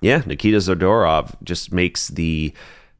yeah, 0.00 0.22
Nikita 0.26 0.58
Zadorov 0.58 1.34
just 1.42 1.72
makes 1.72 2.08
the 2.08 2.52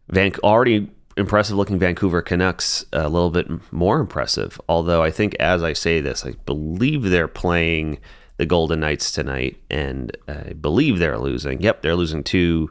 Van 0.09 0.33
already 0.43 0.88
impressive 1.17 1.57
looking 1.57 1.79
Vancouver 1.79 2.23
Canucks 2.23 2.85
a 2.93 3.09
little 3.09 3.31
bit 3.31 3.49
more 3.73 4.00
impressive. 4.00 4.61
Although 4.69 5.03
I 5.03 5.11
think 5.11 5.35
as 5.37 5.62
I 5.62 5.73
say 5.73 6.00
this, 6.00 6.25
I 6.25 6.33
believe 6.45 7.05
they're 7.05 7.29
playing 7.29 7.99
the 8.37 8.47
Golden 8.47 8.81
Knights 8.81 9.12
tonight, 9.12 9.57
and 9.71 10.15
I 10.29 10.53
believe 10.53 10.99
they're 10.99 11.19
losing. 11.19 11.61
Yep, 11.62 11.83
they're 11.83 11.97
losing 11.97 12.23
two 12.23 12.71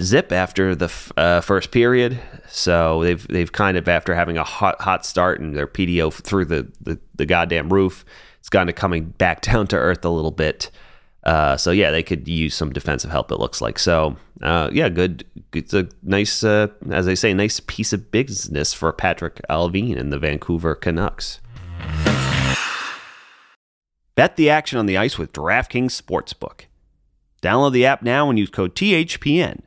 zip 0.00 0.32
after 0.32 0.74
the 0.74 0.90
uh, 1.16 1.40
first 1.40 1.70
period. 1.70 2.18
So 2.48 3.02
they've 3.02 3.26
they've 3.28 3.50
kind 3.50 3.76
of 3.76 3.88
after 3.88 4.14
having 4.14 4.38
a 4.38 4.44
hot 4.44 4.80
hot 4.80 5.04
start 5.04 5.40
and 5.40 5.56
their 5.56 5.66
PDO 5.66 6.12
through 6.12 6.46
the 6.46 6.70
the, 6.80 6.98
the 7.14 7.26
goddamn 7.26 7.72
roof, 7.72 8.04
it's 8.38 8.48
kind 8.48 8.70
of 8.70 8.76
coming 8.76 9.06
back 9.06 9.40
down 9.42 9.66
to 9.68 9.76
earth 9.76 10.04
a 10.04 10.10
little 10.10 10.30
bit. 10.30 10.70
Uh, 11.28 11.58
so 11.58 11.70
yeah, 11.72 11.90
they 11.90 12.02
could 12.02 12.26
use 12.26 12.54
some 12.54 12.72
defensive 12.72 13.10
help. 13.10 13.30
It 13.30 13.38
looks 13.38 13.60
like 13.60 13.78
so. 13.78 14.16
Uh, 14.40 14.70
yeah, 14.72 14.88
good. 14.88 15.26
It's 15.52 15.74
a 15.74 15.86
nice, 16.02 16.42
uh, 16.42 16.68
as 16.90 17.04
they 17.04 17.14
say, 17.14 17.34
nice 17.34 17.60
piece 17.60 17.92
of 17.92 18.10
business 18.10 18.72
for 18.72 18.90
Patrik 18.94 19.42
Allvin 19.50 19.94
and 19.98 20.10
the 20.10 20.18
Vancouver 20.18 20.74
Canucks. 20.74 21.40
Bet 24.14 24.36
the 24.36 24.48
action 24.48 24.78
on 24.78 24.86
the 24.86 24.96
ice 24.96 25.18
with 25.18 25.34
DraftKings 25.34 26.00
Sportsbook. 26.00 26.62
Download 27.42 27.72
the 27.72 27.84
app 27.84 28.02
now 28.02 28.30
and 28.30 28.38
use 28.38 28.48
code 28.48 28.74
THPN. 28.74 29.60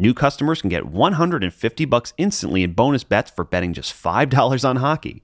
New 0.00 0.14
customers 0.14 0.62
can 0.62 0.68
get 0.68 0.86
150 0.86 1.84
bucks 1.84 2.12
instantly 2.18 2.64
in 2.64 2.72
bonus 2.72 3.04
bets 3.04 3.30
for 3.30 3.44
betting 3.44 3.72
just 3.72 3.94
$5 3.94 4.68
on 4.68 4.76
hockey. 4.76 5.22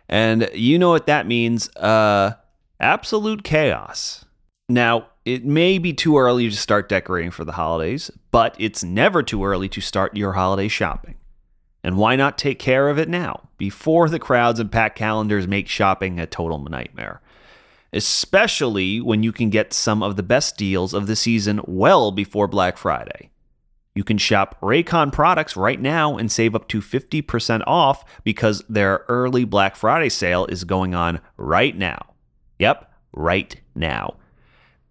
And 0.06 0.50
you 0.52 0.78
know 0.78 0.90
what 0.90 1.06
that 1.06 1.26
means 1.26 1.74
uh, 1.76 2.34
absolute 2.78 3.42
chaos. 3.42 4.26
Now, 4.68 5.06
it 5.24 5.46
may 5.46 5.78
be 5.78 5.94
too 5.94 6.18
early 6.18 6.50
to 6.50 6.56
start 6.56 6.90
decorating 6.90 7.30
for 7.30 7.44
the 7.44 7.52
holidays, 7.52 8.10
but 8.30 8.54
it's 8.58 8.84
never 8.84 9.22
too 9.22 9.44
early 9.44 9.68
to 9.70 9.80
start 9.80 10.14
your 10.14 10.34
holiday 10.34 10.68
shopping. 10.68 11.16
And 11.82 11.96
why 11.96 12.16
not 12.16 12.36
take 12.36 12.58
care 12.58 12.90
of 12.90 12.98
it 12.98 13.08
now, 13.08 13.48
before 13.56 14.10
the 14.10 14.18
crowds 14.18 14.60
and 14.60 14.70
packed 14.70 14.98
calendars 14.98 15.46
make 15.46 15.68
shopping 15.68 16.20
a 16.20 16.26
total 16.26 16.58
nightmare? 16.58 17.22
Especially 17.92 19.00
when 19.00 19.22
you 19.22 19.32
can 19.32 19.50
get 19.50 19.72
some 19.72 20.02
of 20.02 20.16
the 20.16 20.22
best 20.22 20.56
deals 20.56 20.92
of 20.92 21.06
the 21.06 21.16
season 21.16 21.60
well 21.66 22.10
before 22.12 22.46
Black 22.46 22.76
Friday. 22.76 23.30
You 23.94 24.04
can 24.04 24.18
shop 24.18 24.56
Raycon 24.60 25.12
products 25.12 25.56
right 25.56 25.80
now 25.80 26.16
and 26.16 26.30
save 26.30 26.54
up 26.54 26.68
to 26.68 26.80
50% 26.80 27.64
off 27.66 28.04
because 28.22 28.62
their 28.68 29.04
early 29.08 29.44
Black 29.44 29.74
Friday 29.74 30.08
sale 30.08 30.46
is 30.46 30.62
going 30.62 30.94
on 30.94 31.20
right 31.36 31.76
now. 31.76 32.14
Yep, 32.60 32.92
right 33.12 33.56
now. 33.74 34.14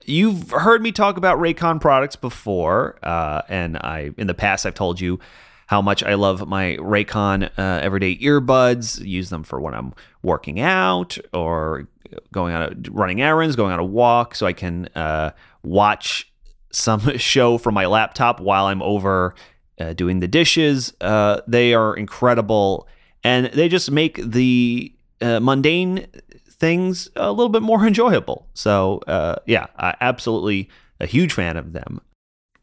You've 0.05 0.51
heard 0.51 0.81
me 0.81 0.91
talk 0.91 1.17
about 1.17 1.37
Raycon 1.37 1.79
products 1.79 2.15
before, 2.15 2.97
uh, 3.03 3.43
and 3.49 3.77
I 3.77 4.11
in 4.17 4.27
the 4.27 4.33
past 4.33 4.65
I've 4.65 4.73
told 4.73 4.99
you 4.99 5.19
how 5.67 5.81
much 5.81 6.01
I 6.03 6.15
love 6.15 6.47
my 6.47 6.77
Raycon 6.79 7.49
uh, 7.57 7.79
everyday 7.81 8.17
earbuds. 8.17 9.05
Use 9.05 9.29
them 9.29 9.43
for 9.43 9.61
when 9.61 9.73
I'm 9.73 9.93
working 10.23 10.59
out 10.59 11.17
or 11.33 11.87
going 12.31 12.55
on 12.55 12.61
a, 12.63 12.91
running 12.91 13.21
errands, 13.21 13.55
going 13.55 13.73
on 13.73 13.79
a 13.79 13.85
walk, 13.85 14.33
so 14.33 14.45
I 14.45 14.53
can 14.53 14.87
uh, 14.95 15.31
watch 15.63 16.31
some 16.71 17.17
show 17.17 17.57
from 17.57 17.75
my 17.75 17.85
laptop 17.85 18.39
while 18.39 18.65
I'm 18.65 18.81
over 18.81 19.35
uh, 19.79 19.93
doing 19.93 20.19
the 20.19 20.27
dishes. 20.27 20.93
Uh, 21.01 21.41
they 21.47 21.73
are 21.73 21.95
incredible, 21.95 22.87
and 23.23 23.47
they 23.47 23.67
just 23.67 23.91
make 23.91 24.21
the 24.23 24.93
uh, 25.21 25.41
mundane 25.41 26.07
things 26.49 27.09
a 27.17 27.31
little 27.31 27.49
bit 27.49 27.61
more 27.61 27.85
enjoyable. 27.87 28.47
So, 28.53 28.99
uh, 29.07 29.35
yeah, 29.45 29.67
I 29.77 29.95
absolutely 29.99 30.69
a 30.99 31.05
huge 31.05 31.33
fan 31.33 31.57
of 31.57 31.73
them. 31.73 32.01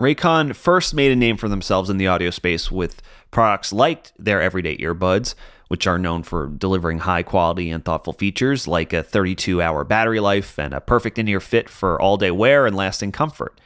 Raycon 0.01 0.57
first 0.57 0.93
made 0.93 1.13
a 1.13 1.17
name 1.17 1.37
for 1.37 1.49
themselves 1.49 1.89
in 1.89 1.99
the 1.99 2.09
audio 2.09 2.31
space 2.31 2.71
with 2.71 3.01
products 3.31 3.73
like 3.73 4.13
their 4.19 4.43
everyday 4.43 4.77
earbuds, 4.79 5.35
which 5.69 5.87
are 5.87 5.99
known 5.99 6.25
for 6.25 6.49
delivering 6.49 7.01
high 7.01 7.23
quality 7.23 7.71
and 7.71 7.85
thoughtful 7.85 8.13
features 8.13 8.67
like 8.67 8.93
a 8.93 9.05
32 9.05 9.63
hour 9.63 9.85
battery 9.85 10.19
life 10.19 10.59
and 10.59 10.75
a 10.75 10.81
perfect 10.81 11.19
in 11.19 11.29
ear 11.29 11.41
fit 11.41 11.71
for 11.71 12.01
all 12.01 12.17
day 12.17 12.33
wear 12.33 12.67
and 12.67 12.75
lasting 12.75 13.13
comfort. 13.13 13.61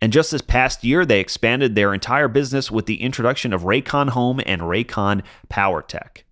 And 0.00 0.12
just 0.12 0.30
this 0.30 0.40
past 0.40 0.84
year, 0.84 1.04
they 1.04 1.20
expanded 1.20 1.74
their 1.74 1.92
entire 1.92 2.28
business 2.28 2.70
with 2.70 2.86
the 2.86 3.02
introduction 3.02 3.52
of 3.52 3.62
Raycon 3.62 4.10
Home 4.10 4.40
and 4.46 4.62
Raycon 4.62 5.22
PowerTech. 5.50 6.22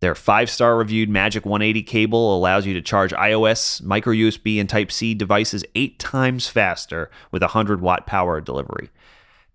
Their 0.00 0.14
five 0.14 0.48
star 0.48 0.76
reviewed 0.76 1.10
Magic 1.10 1.44
180 1.44 1.82
cable 1.82 2.36
allows 2.36 2.66
you 2.66 2.72
to 2.74 2.80
charge 2.80 3.12
iOS, 3.12 3.82
micro 3.82 4.14
USB, 4.14 4.58
and 4.58 4.68
Type 4.68 4.90
C 4.90 5.12
devices 5.12 5.64
eight 5.74 5.98
times 5.98 6.48
faster 6.48 7.10
with 7.30 7.42
100 7.42 7.82
watt 7.82 8.06
power 8.06 8.40
delivery. 8.40 8.88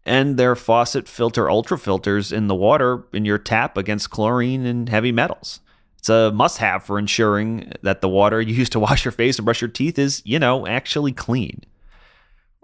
And 0.05 0.37
their 0.37 0.55
faucet 0.55 1.07
filter 1.07 1.49
ultra 1.49 1.79
filters 1.79 2.31
in 2.31 2.47
the 2.47 2.53
water 2.53 3.05
in 3.11 3.25
your 3.25 3.39
tap 3.39 3.75
against 3.75 4.11
chlorine 4.11 4.67
and 4.67 4.87
heavy 4.87 5.11
metals. 5.11 5.61
It's 5.97 6.09
a 6.09 6.31
must 6.31 6.59
have 6.59 6.83
for 6.83 6.99
ensuring 6.99 7.71
that 7.81 8.01
the 8.01 8.09
water 8.09 8.39
you 8.39 8.53
use 8.53 8.69
to 8.69 8.79
wash 8.79 9.03
your 9.03 9.11
face 9.11 9.39
and 9.39 9.45
brush 9.45 9.61
your 9.61 9.69
teeth 9.69 9.97
is, 9.97 10.21
you 10.25 10.37
know, 10.37 10.67
actually 10.67 11.11
clean. 11.11 11.63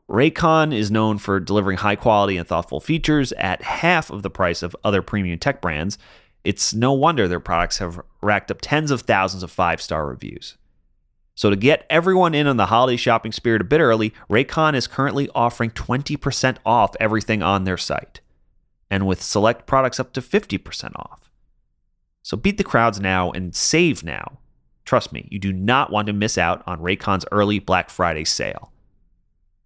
Raycon 0.08 0.72
is 0.72 0.92
known 0.92 1.18
for 1.18 1.40
delivering 1.40 1.78
high 1.78 1.96
quality 1.96 2.38
and 2.38 2.48
thoughtful 2.48 2.80
features 2.80 3.32
at 3.34 3.64
half 3.64 4.12
of 4.12 4.22
the 4.22 4.30
price 4.30 4.62
of 4.62 4.76
other 4.84 5.02
premium 5.02 5.40
tech 5.40 5.62
brands, 5.62 5.98
it's 6.44 6.74
no 6.74 6.94
wonder 6.94 7.28
their 7.28 7.40
products 7.40 7.78
have 7.78 8.02
racked 8.22 8.52
up 8.52 8.60
tens 8.62 8.92
of 8.92 9.02
thousands 9.02 9.44
of 9.44 9.52
five 9.52 9.82
star 9.82 10.08
reviews. 10.08 10.58
So, 11.36 11.50
to 11.50 11.56
get 11.56 11.86
everyone 11.90 12.36
in 12.36 12.48
on 12.48 12.58
the 12.58 12.68
holiday 12.68 12.98
shopping 12.98 13.32
spirit 13.32 13.62
a 13.62 13.66
bit 13.66 13.80
early, 13.80 14.14
Raycon 14.30 14.76
is 14.76 14.88
currently 14.88 15.30
offering 15.34 15.72
20% 15.72 16.58
off 16.66 16.96
everything 17.00 17.42
on 17.42 17.64
their 17.64 17.78
site, 17.78 18.22
and 18.90 19.08
with 19.08 19.22
select 19.22 19.66
products 19.66 20.00
up 20.00 20.14
to 20.14 20.22
50% 20.22 20.92
off. 20.96 21.32
So, 22.22 22.38
beat 22.38 22.58
the 22.58 22.64
crowds 22.64 23.00
now 23.00 23.32
and 23.32 23.56
save 23.56 24.04
now. 24.04 24.40
Trust 24.84 25.14
me, 25.14 25.28
you 25.32 25.40
do 25.40 25.54
not 25.54 25.92
want 25.92 26.08
to 26.08 26.14
miss 26.14 26.38
out 26.38 26.64
on 26.68 26.80
Raycon's 26.80 27.26
early 27.32 27.60
Black 27.60 27.90
Friday 27.90 28.26
sale. 28.26 28.72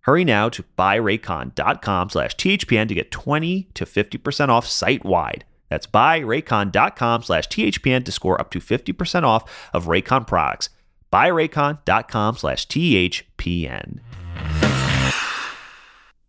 Hurry 0.02 0.24
now 0.24 0.50
to 0.50 0.64
buyraycon.com 0.78 2.10
slash 2.10 2.36
THPN 2.36 2.88
to 2.88 2.94
get 2.94 3.10
20 3.10 3.70
to 3.74 3.86
50% 3.86 4.50
off 4.50 4.68
site 4.68 5.04
wide. 5.04 5.46
That's 5.70 5.88
buyraycon.com 5.88 7.24
slash 7.24 7.48
THPN 7.48 8.06
to 8.06 8.12
score 8.12 8.40
up 8.40 8.52
to 8.52 8.60
50% 8.60 9.24
off 9.24 9.70
of 9.74 9.86
Raycon 9.86 10.28
products. 10.28 10.70
Buyraycon.com 11.12 12.38
slash 12.38 12.68
THPN. 12.68 14.00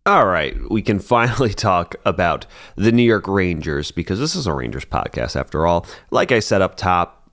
All 0.05 0.25
right, 0.25 0.55
we 0.71 0.81
can 0.81 0.99
finally 1.01 1.53
talk 1.53 1.95
about 2.05 2.45
the 2.77 2.93
New 2.93 3.03
York 3.03 3.27
Rangers 3.27 3.91
because 3.91 4.19
this 4.19 4.35
is 4.35 4.47
a 4.47 4.53
Rangers 4.53 4.85
podcast 4.85 5.35
after 5.35 5.67
all. 5.67 5.85
Like 6.11 6.31
I 6.31 6.39
said 6.39 6.61
up 6.61 6.77
top, 6.77 7.29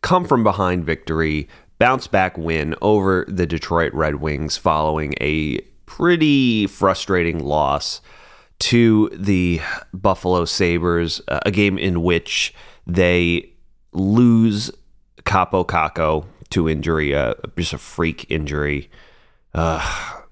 come 0.00 0.24
from 0.24 0.44
behind 0.44 0.84
victory, 0.84 1.48
bounce 1.80 2.06
back 2.06 2.38
win 2.38 2.76
over 2.80 3.24
the 3.26 3.46
Detroit 3.46 3.92
Red 3.92 4.16
Wings 4.16 4.56
following 4.56 5.14
a 5.20 5.58
pretty 5.86 6.68
frustrating 6.68 7.40
loss 7.40 8.00
to 8.60 9.10
the 9.12 9.60
Buffalo 9.92 10.44
Sabres, 10.44 11.20
uh, 11.28 11.40
a 11.44 11.50
game 11.50 11.78
in 11.78 12.02
which 12.02 12.54
they 12.86 13.50
lose 13.92 14.70
Kaapo 15.22 15.66
Kakko 15.66 16.26
to 16.50 16.68
injury, 16.68 17.14
uh, 17.14 17.34
just 17.56 17.72
a 17.72 17.78
freak 17.78 18.30
injury, 18.30 18.90
uh, 19.54 19.82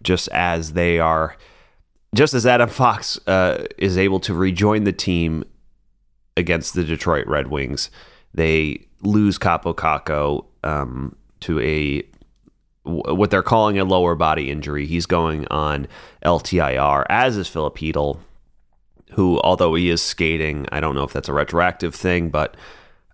just 0.02 0.28
as 0.28 0.72
they 0.72 0.98
are 0.98 1.36
just 2.14 2.34
as 2.34 2.44
Adam 2.44 2.68
Fox 2.68 3.18
uh, 3.26 3.66
is 3.78 3.96
able 3.96 4.20
to 4.20 4.34
rejoin 4.34 4.84
the 4.84 4.92
team 4.92 5.44
against 6.36 6.74
the 6.74 6.84
Detroit 6.84 7.26
Red 7.26 7.48
Wings, 7.48 7.90
they 8.34 8.86
lose 9.02 9.38
Kaapo 9.38 9.74
Kakko 9.74 10.44
um, 10.62 11.16
to 11.40 11.58
a 11.60 12.02
what 12.84 13.30
they're 13.30 13.42
calling 13.42 13.78
a 13.78 13.84
lower 13.84 14.14
body 14.14 14.50
injury. 14.50 14.86
He's 14.86 15.06
going 15.06 15.46
on 15.48 15.86
LTIR, 16.24 17.04
as 17.08 17.36
is 17.36 17.48
Filip 17.48 17.76
Chytil, 17.76 18.18
who, 19.12 19.40
although 19.40 19.74
he 19.74 19.88
is 19.88 20.02
skating, 20.02 20.66
I 20.72 20.80
don't 20.80 20.94
know 20.94 21.04
if 21.04 21.12
that's 21.12 21.28
a 21.28 21.32
retroactive 21.32 21.94
thing, 21.94 22.30
but 22.30 22.56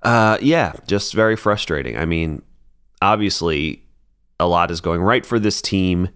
uh, 0.02 0.38
yeah, 0.40 0.72
just 0.86 1.12
very 1.12 1.36
frustrating. 1.36 1.98
I 1.98 2.04
mean, 2.04 2.42
obviously, 3.02 3.82
a 4.40 4.46
lot 4.46 4.70
is 4.70 4.80
going 4.80 5.02
right 5.02 5.26
for 5.26 5.38
this 5.38 5.60
team 5.60 6.08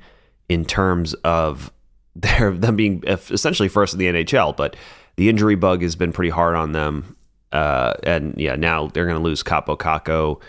in 0.49 0.65
terms 0.65 1.15
of 1.25 1.73
they're 2.17 2.53
them 2.53 2.77
being 2.77 3.03
essentially 3.07 3.69
first 3.69 3.95
in 3.95 3.99
the 3.99 4.07
NHL, 4.07 4.57
but 4.57 4.77
the 5.17 5.29
injury 5.29 5.57
bug 5.57 5.83
has 5.83 5.97
been 5.97 6.13
pretty 6.13 6.31
hard 6.31 6.55
on 6.55 6.73
them. 6.73 7.17
Uh, 7.53 7.95
and 8.05 8.35
yeah, 8.39 8.57
now 8.57 8.87
they're 8.89 9.05
going 9.05 9.17
to 9.17 9.23
lose 9.23 9.43
Kaapo 9.43 9.77
Kakko 9.77 10.41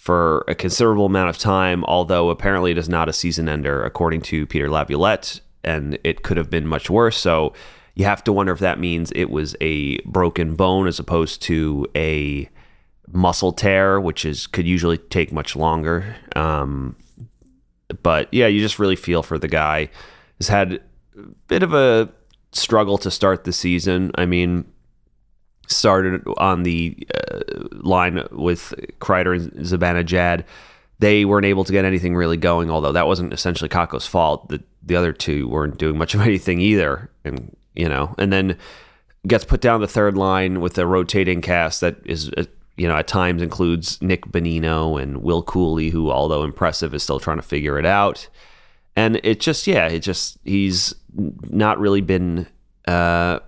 for 0.00 0.46
a 0.48 0.54
considerable 0.54 1.04
amount 1.04 1.28
of 1.28 1.36
time, 1.36 1.84
although 1.84 2.30
apparently 2.30 2.70
it 2.70 2.78
is 2.78 2.88
not 2.88 3.10
a 3.10 3.12
season 3.12 3.50
ender, 3.50 3.84
according 3.84 4.22
to 4.22 4.46
Peter 4.46 4.70
Laviolette, 4.70 5.42
and 5.62 5.98
it 6.02 6.22
could 6.22 6.38
have 6.38 6.48
been 6.48 6.66
much 6.66 6.88
worse. 6.88 7.18
So 7.18 7.52
you 7.94 8.06
have 8.06 8.24
to 8.24 8.32
wonder 8.32 8.50
if 8.50 8.60
that 8.60 8.80
means 8.80 9.12
it 9.14 9.28
was 9.28 9.54
a 9.60 9.98
broken 10.06 10.56
bone 10.56 10.86
as 10.86 10.98
opposed 10.98 11.42
to 11.42 11.86
a 11.94 12.48
muscle 13.12 13.52
tear, 13.52 14.00
which 14.00 14.24
is 14.24 14.46
could 14.46 14.66
usually 14.66 14.96
take 14.96 15.32
much 15.32 15.54
longer. 15.54 16.16
Um, 16.34 16.96
but 18.02 18.32
yeah, 18.32 18.46
you 18.46 18.58
just 18.58 18.78
really 18.78 18.96
feel 18.96 19.22
for 19.22 19.38
the 19.38 19.48
guy. 19.48 19.90
Has 20.38 20.48
had 20.48 20.80
a 21.14 21.26
bit 21.46 21.62
of 21.62 21.74
a 21.74 22.08
struggle 22.52 22.96
to 22.96 23.10
start 23.10 23.44
the 23.44 23.52
season. 23.52 24.12
I 24.14 24.24
mean, 24.24 24.64
started 25.70 26.22
on 26.36 26.62
the 26.62 26.96
uh, 27.14 27.40
line 27.72 28.22
with 28.30 28.74
Kreider 29.00 29.34
and 29.34 29.52
Zibanejad. 29.64 30.44
They 30.98 31.24
weren't 31.24 31.46
able 31.46 31.64
to 31.64 31.72
get 31.72 31.84
anything 31.84 32.14
really 32.14 32.36
going, 32.36 32.70
although 32.70 32.92
that 32.92 33.06
wasn't 33.06 33.32
essentially 33.32 33.68
Kakko's 33.68 34.06
fault. 34.06 34.48
The 34.48 34.62
the 34.82 34.96
other 34.96 35.12
two 35.12 35.48
weren't 35.48 35.78
doing 35.78 35.98
much 35.98 36.14
of 36.14 36.20
anything 36.30 36.60
either, 36.60 37.10
and 37.24 37.56
you 37.74 37.88
know, 37.88 38.14
and 38.18 38.32
then 38.32 38.58
gets 39.26 39.44
put 39.44 39.60
down 39.60 39.80
the 39.80 39.88
third 39.88 40.16
line 40.16 40.60
with 40.60 40.78
a 40.78 40.86
rotating 40.86 41.40
cast 41.40 41.80
that 41.80 41.96
is. 42.04 42.30
Uh, 42.36 42.44
you 42.76 42.88
know, 42.88 42.96
at 42.96 43.06
times 43.06 43.42
includes 43.42 44.00
Nick 44.00 44.24
Bonino 44.24 44.98
and 44.98 45.18
Will 45.18 45.42
Cuylle, 45.42 45.90
who, 45.90 46.10
although 46.10 46.44
impressive, 46.44 46.94
is 46.94 47.02
still 47.02 47.20
trying 47.20 47.36
to 47.36 47.42
figure 47.42 47.78
it 47.78 47.84
out 47.84 48.26
and 48.96 49.20
it 49.22 49.40
just 49.40 49.66
yeah 49.66 49.86
it 49.86 50.00
just 50.00 50.38
he's 50.44 50.94
not 51.48 51.78
really 51.78 52.00
been 52.00 52.46
uh, 52.86 53.40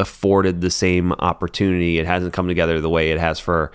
afforded 0.00 0.60
the 0.60 0.70
same 0.70 1.12
opportunity. 1.12 1.98
It 1.98 2.06
hasn't 2.06 2.32
come 2.32 2.48
together 2.48 2.80
the 2.80 2.90
way 2.90 3.10
it 3.10 3.18
has 3.18 3.40
for 3.40 3.72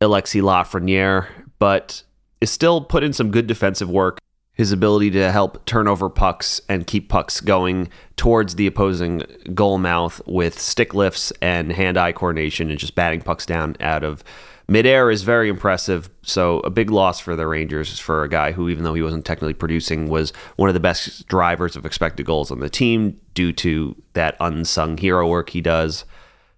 Alexi 0.00 0.42
Lafreniere 0.42 1.26
but 1.58 2.02
is 2.40 2.50
still 2.50 2.80
put 2.80 3.02
in 3.02 3.12
some 3.12 3.30
good 3.30 3.46
defensive 3.46 3.90
work. 3.90 4.18
His 4.52 4.72
ability 4.72 5.10
to 5.12 5.30
help 5.32 5.64
turn 5.66 5.86
over 5.86 6.08
pucks 6.08 6.62
and 6.68 6.86
keep 6.86 7.10
pucks 7.10 7.42
going 7.42 7.90
towards 8.16 8.54
the 8.54 8.66
opposing 8.66 9.22
goal 9.52 9.76
mouth 9.76 10.20
with 10.26 10.58
stick 10.58 10.94
lifts 10.94 11.30
and 11.42 11.72
hand-eye 11.72 12.12
coordination 12.12 12.70
and 12.70 12.78
just 12.78 12.94
batting 12.94 13.20
pucks 13.20 13.44
down 13.44 13.76
out 13.80 14.02
of 14.02 14.24
midair 14.68 15.10
is 15.10 15.22
very 15.22 15.48
impressive. 15.48 16.10
So 16.22 16.60
a 16.60 16.70
big 16.70 16.90
loss 16.90 17.20
for 17.20 17.36
the 17.36 17.46
Rangers 17.46 17.98
for 17.98 18.24
a 18.24 18.28
guy 18.28 18.52
who, 18.52 18.68
even 18.68 18.84
though 18.84 18.94
he 18.94 19.02
wasn't 19.02 19.24
technically 19.24 19.54
producing, 19.54 20.08
was 20.08 20.32
one 20.56 20.68
of 20.68 20.74
the 20.74 20.80
best 20.80 21.26
drivers 21.28 21.76
of 21.76 21.86
expected 21.86 22.26
goals 22.26 22.50
on 22.50 22.60
the 22.60 22.70
team 22.70 23.20
due 23.34 23.52
to 23.54 23.94
that 24.14 24.36
unsung 24.40 24.98
hero 24.98 25.28
work 25.28 25.50
he 25.50 25.60
does. 25.60 26.04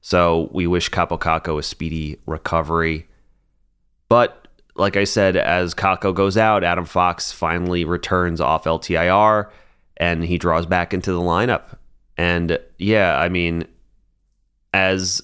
So 0.01 0.49
we 0.53 0.67
wish 0.67 0.91
Kaapo 0.91 1.19
Kakko 1.19 1.59
a 1.59 1.63
speedy 1.63 2.19
recovery. 2.27 3.07
But 4.09 4.49
like 4.77 4.97
I 4.97 5.05
said, 5.05 5.37
as 5.37 5.75
Kakko 5.75 6.15
goes 6.15 6.37
out, 6.37 6.65
Adam 6.65 6.85
Fox 6.85 7.33
finally 7.33 7.85
returns 7.85 8.41
off 8.41 8.65
LTIR 8.65 9.51
and 9.97 10.25
he 10.25 10.39
draws 10.39 10.67
back 10.67 10.95
into 10.95 11.13
the 11.13 11.21
lineup. 11.21 11.77
And 12.17 12.59
yeah, 12.79 13.19
I 13.19 13.29
mean, 13.29 13.65
as 14.73 15.21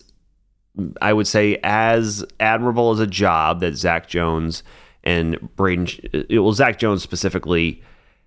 I 1.01 1.13
would 1.13 1.27
say 1.27 1.59
as 1.63 2.25
admirable 2.41 2.91
as 2.91 3.01
a 3.01 3.07
job 3.07 3.61
that 3.61 3.77
Zach 3.77 4.09
Jones 4.09 4.63
and 5.05 5.39
Braden, 5.57 5.89
uh, 6.13 6.43
well, 6.43 6.53
Zach 6.53 6.79
Jones 6.79 7.03
specifically 7.03 7.83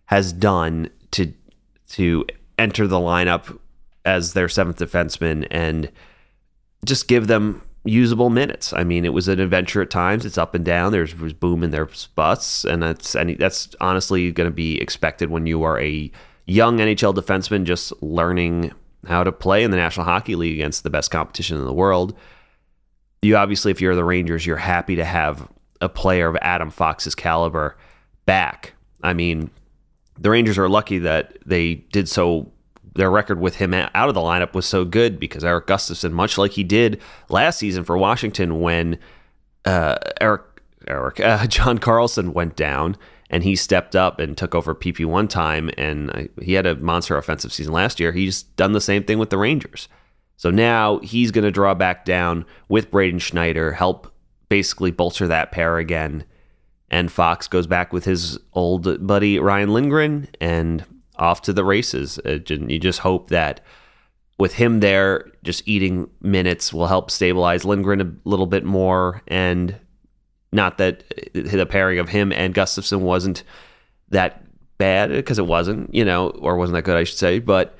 has 0.05 0.31
done 0.31 0.89
to 1.11 1.33
to 1.89 2.25
enter 2.57 2.87
the 2.87 2.97
lineup 2.97 3.57
as 4.05 4.33
their 4.33 4.47
seventh 4.47 4.79
defenseman 4.79 5.47
and 5.51 5.91
just 6.85 7.07
give 7.07 7.27
them 7.27 7.61
usable 7.83 8.29
minutes. 8.29 8.73
I 8.73 8.83
mean, 8.83 9.05
it 9.05 9.13
was 9.13 9.27
an 9.27 9.39
adventure 9.39 9.81
at 9.81 9.89
times. 9.89 10.25
It's 10.25 10.37
up 10.37 10.55
and 10.55 10.63
down. 10.63 10.91
There's 10.91 11.13
boom 11.13 11.63
and 11.63 11.73
there's 11.73 12.07
busts, 12.15 12.63
and 12.63 12.81
that's 12.81 13.15
and 13.15 13.37
that's 13.37 13.75
honestly 13.81 14.31
going 14.31 14.49
to 14.49 14.55
be 14.55 14.79
expected 14.79 15.29
when 15.29 15.47
you 15.47 15.63
are 15.63 15.79
a 15.79 16.11
young 16.45 16.77
NHL 16.77 17.13
defenseman 17.13 17.65
just 17.65 17.91
learning 18.01 18.71
how 19.05 19.23
to 19.23 19.31
play 19.31 19.63
in 19.63 19.71
the 19.71 19.77
National 19.77 20.05
Hockey 20.05 20.35
League 20.35 20.55
against 20.55 20.83
the 20.83 20.89
best 20.89 21.11
competition 21.11 21.57
in 21.57 21.65
the 21.65 21.73
world 21.73 22.17
you 23.21 23.35
obviously, 23.35 23.71
if 23.71 23.81
you're 23.81 23.95
the 23.95 24.03
Rangers, 24.03 24.45
you're 24.45 24.57
happy 24.57 24.95
to 24.95 25.05
have 25.05 25.47
a 25.81 25.89
player 25.89 26.27
of 26.27 26.37
Adam 26.41 26.69
Fox's 26.69 27.15
caliber 27.15 27.77
back. 28.25 28.73
I 29.03 29.13
mean, 29.13 29.49
the 30.17 30.29
Rangers 30.29 30.57
are 30.57 30.69
lucky 30.69 30.99
that 30.99 31.37
they 31.45 31.75
did 31.75 32.09
so. 32.09 32.51
Their 32.95 33.11
record 33.11 33.39
with 33.39 33.57
him 33.57 33.75
out 33.75 34.09
of 34.09 34.15
the 34.15 34.21
lineup 34.21 34.53
was 34.53 34.65
so 34.65 34.83
good 34.83 35.19
because 35.19 35.43
Erik 35.43 35.67
Gustafsson, 35.67 36.13
much 36.13 36.37
like 36.37 36.53
he 36.53 36.63
did 36.63 36.99
last 37.29 37.59
season 37.59 37.83
for 37.83 37.95
Washington 37.95 38.59
when 38.59 38.97
uh, 39.65 39.97
Eric 40.19 40.41
Eric 40.87 41.19
uh, 41.19 41.45
John 41.47 41.77
Carlson 41.77 42.33
went 42.33 42.55
down 42.55 42.97
and 43.29 43.43
he 43.43 43.55
stepped 43.55 43.95
up 43.95 44.19
and 44.19 44.37
took 44.37 44.55
over 44.55 44.73
PP 44.73 45.05
one 45.05 45.27
time, 45.27 45.69
and 45.77 46.29
he 46.41 46.53
had 46.53 46.65
a 46.65 46.75
monster 46.75 47.17
offensive 47.17 47.51
season 47.51 47.73
last 47.73 47.99
year. 47.99 48.13
He's 48.13 48.43
done 48.43 48.71
the 48.71 48.81
same 48.81 49.03
thing 49.03 49.19
with 49.19 49.29
the 49.29 49.37
Rangers. 49.37 49.89
So 50.37 50.51
now 50.51 50.99
he's 50.99 51.31
going 51.31 51.43
to 51.43 51.51
draw 51.51 51.73
back 51.73 52.05
down 52.05 52.45
with 52.69 52.91
Braden 52.91 53.19
Schneider, 53.19 53.73
help 53.73 54.13
basically 54.49 54.91
bolster 54.91 55.27
that 55.27 55.51
pair 55.51 55.77
again. 55.77 56.23
And 56.89 57.11
Fox 57.11 57.47
goes 57.47 57.67
back 57.67 57.91
with 57.91 58.05
his 58.05 58.39
old 58.53 59.05
buddy 59.05 59.39
Ryan 59.39 59.73
Lindgren 59.73 60.29
and 60.39 60.85
off 61.17 61.41
to 61.43 61.53
the 61.53 61.65
races. 61.65 62.19
Uh, 62.19 62.39
you 62.47 62.79
just 62.79 62.99
hope 62.99 63.29
that 63.29 63.61
with 64.37 64.53
him 64.53 64.79
there, 64.79 65.29
just 65.43 65.67
eating 65.67 66.09
minutes 66.21 66.71
will 66.71 66.87
help 66.87 67.09
stabilize 67.09 67.65
Lindgren 67.65 68.01
a 68.01 68.29
little 68.29 68.45
bit 68.45 68.63
more. 68.63 69.23
And 69.27 69.75
not 70.51 70.77
that 70.77 71.03
the 71.33 71.65
pairing 71.65 71.99
of 71.99 72.09
him 72.09 72.31
and 72.31 72.53
Gustafsson 72.53 73.01
wasn't 73.01 73.43
that 74.09 74.43
bad 74.77 75.09
because 75.09 75.39
it 75.39 75.47
wasn't, 75.47 75.93
you 75.93 76.05
know, 76.05 76.29
or 76.29 76.55
wasn't 76.55 76.75
that 76.75 76.83
good, 76.83 76.95
I 76.95 77.03
should 77.03 77.17
say. 77.17 77.39
But 77.39 77.75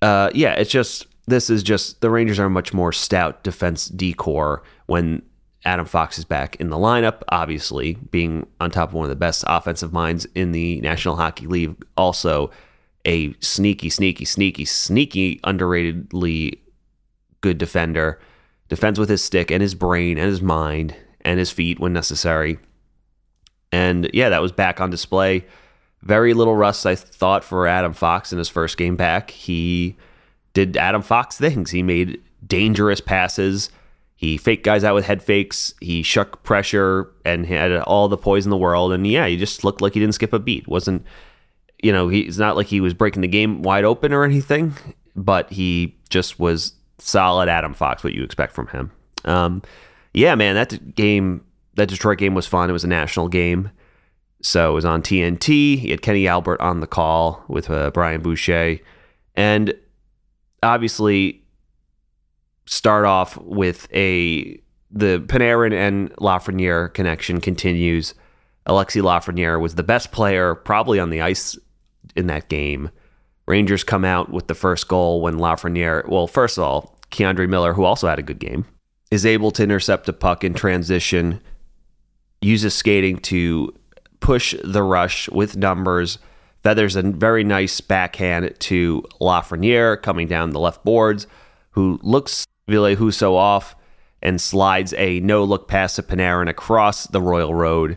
uh, 0.00 0.30
yeah, 0.32 0.54
it's 0.54 0.70
just 0.70 1.07
this 1.28 1.50
is 1.50 1.62
just 1.62 2.00
the 2.00 2.10
Rangers 2.10 2.38
are 2.38 2.50
much 2.50 2.72
more 2.72 2.92
stout 2.92 3.42
defense 3.44 3.86
decor 3.88 4.62
when 4.86 5.22
Adam 5.64 5.86
Fox 5.86 6.18
is 6.18 6.24
back 6.24 6.56
in 6.56 6.70
the 6.70 6.76
lineup. 6.76 7.22
Obviously, 7.28 7.94
being 8.10 8.46
on 8.60 8.70
top 8.70 8.90
of 8.90 8.94
one 8.94 9.04
of 9.04 9.10
the 9.10 9.16
best 9.16 9.44
offensive 9.46 9.92
minds 9.92 10.26
in 10.34 10.52
the 10.52 10.80
National 10.80 11.16
Hockey 11.16 11.46
League, 11.46 11.76
also 11.96 12.50
a 13.04 13.34
sneaky, 13.40 13.90
sneaky, 13.90 14.24
sneaky, 14.24 14.64
sneaky, 14.64 15.38
underratedly 15.40 16.58
good 17.40 17.58
defender. 17.58 18.20
Defends 18.68 18.98
with 18.98 19.08
his 19.08 19.24
stick 19.24 19.50
and 19.50 19.62
his 19.62 19.74
brain 19.74 20.18
and 20.18 20.28
his 20.28 20.42
mind 20.42 20.94
and 21.22 21.38
his 21.38 21.50
feet 21.50 21.80
when 21.80 21.92
necessary. 21.92 22.58
And 23.72 24.10
yeah, 24.12 24.28
that 24.28 24.42
was 24.42 24.52
back 24.52 24.80
on 24.80 24.90
display. 24.90 25.46
Very 26.02 26.32
little 26.32 26.56
rust, 26.56 26.86
I 26.86 26.94
thought, 26.94 27.44
for 27.44 27.66
Adam 27.66 27.92
Fox 27.92 28.32
in 28.32 28.38
his 28.38 28.48
first 28.48 28.76
game 28.76 28.96
back. 28.96 29.30
He 29.30 29.96
did 30.64 30.76
Adam 30.76 31.02
Fox 31.02 31.36
things. 31.38 31.70
He 31.70 31.82
made 31.82 32.20
dangerous 32.46 33.00
passes. 33.00 33.70
He 34.16 34.36
faked 34.36 34.64
guys 34.64 34.82
out 34.82 34.94
with 34.94 35.06
head 35.06 35.22
fakes. 35.22 35.74
He 35.80 36.02
shook 36.02 36.42
pressure 36.42 37.10
and 37.24 37.46
had 37.46 37.72
all 37.72 38.08
the 38.08 38.16
poise 38.16 38.44
in 38.44 38.50
the 38.50 38.56
world. 38.56 38.92
And 38.92 39.06
yeah, 39.06 39.26
he 39.26 39.36
just 39.36 39.62
looked 39.62 39.80
like 39.80 39.94
he 39.94 40.00
didn't 40.00 40.14
skip 40.14 40.32
a 40.32 40.38
beat. 40.38 40.66
wasn't 40.66 41.04
you 41.82 41.92
know, 41.92 42.08
he's 42.08 42.38
not 42.38 42.56
like 42.56 42.66
he 42.66 42.80
was 42.80 42.94
breaking 42.94 43.22
the 43.22 43.28
game 43.28 43.62
wide 43.62 43.84
open 43.84 44.12
or 44.12 44.24
anything, 44.24 44.74
but 45.14 45.50
he 45.50 45.96
just 46.10 46.38
was 46.38 46.72
solid 46.98 47.48
Adam 47.48 47.74
Fox, 47.74 48.02
what 48.02 48.12
you 48.12 48.24
expect 48.24 48.52
from 48.52 48.66
him. 48.68 48.90
Um, 49.24 49.62
yeah, 50.12 50.34
man, 50.34 50.54
that 50.56 50.94
game, 50.94 51.44
that 51.74 51.88
Detroit 51.88 52.18
game 52.18 52.34
was 52.34 52.46
fun. 52.46 52.68
It 52.68 52.72
was 52.72 52.84
a 52.84 52.88
national 52.88 53.28
game. 53.28 53.70
So 54.42 54.70
it 54.70 54.74
was 54.74 54.84
on 54.84 55.02
TNT. 55.02 55.78
He 55.78 55.90
had 55.90 56.02
Kenny 56.02 56.26
Albert 56.26 56.60
on 56.60 56.80
the 56.80 56.86
call 56.86 57.44
with 57.48 57.70
uh, 57.70 57.90
Brian 57.92 58.22
Boucher. 58.22 58.78
And 59.34 59.74
obviously, 60.62 61.42
start 62.66 63.04
off 63.04 63.36
with 63.38 63.88
a 63.94 64.60
the 64.90 65.20
Panarin 65.26 65.72
and 65.72 66.10
Lafreniere 66.16 66.92
connection 66.94 67.40
continues. 67.40 68.14
Alexi 68.66 69.02
Lafreniere 69.02 69.60
was 69.60 69.74
the 69.74 69.82
best 69.82 70.12
player 70.12 70.54
probably 70.54 70.98
on 70.98 71.10
the 71.10 71.20
ice 71.20 71.58
in 72.16 72.26
that 72.26 72.48
game. 72.48 72.90
Rangers 73.46 73.84
come 73.84 74.04
out 74.04 74.30
with 74.30 74.46
the 74.46 74.54
first 74.54 74.88
goal 74.88 75.22
when 75.22 75.38
Lafreniere, 75.38 76.06
well, 76.08 76.26
first 76.26 76.58
of 76.58 76.64
all, 76.64 76.98
K'Andre 77.10 77.48
Miller, 77.48 77.72
who 77.72 77.84
also 77.84 78.06
had 78.06 78.18
a 78.18 78.22
good 78.22 78.38
game, 78.38 78.66
is 79.10 79.24
able 79.24 79.50
to 79.52 79.62
intercept 79.62 80.08
a 80.08 80.12
puck 80.12 80.44
in 80.44 80.52
transition, 80.52 81.40
uses 82.42 82.74
skating 82.74 83.18
to 83.18 83.74
push 84.20 84.54
the 84.62 84.82
rush 84.82 85.28
with 85.30 85.56
numbers, 85.56 86.18
feathers 86.68 86.96
a 86.96 87.02
very 87.02 87.44
nice 87.44 87.80
backhand 87.80 88.54
to 88.58 89.02
Lafreniere 89.22 90.02
coming 90.02 90.28
down 90.28 90.50
the 90.50 90.60
left 90.60 90.84
boards, 90.84 91.26
who 91.70 91.98
looks 92.02 92.44
Ville 92.66 92.94
Husso 92.94 93.32
off 93.32 93.74
and 94.20 94.38
slides 94.38 94.92
a 94.98 95.18
no 95.20 95.44
look 95.44 95.66
pass 95.66 95.96
to 95.96 96.02
Panarin 96.02 96.46
across 96.46 97.06
the 97.06 97.22
Royal 97.22 97.54
Road. 97.54 97.96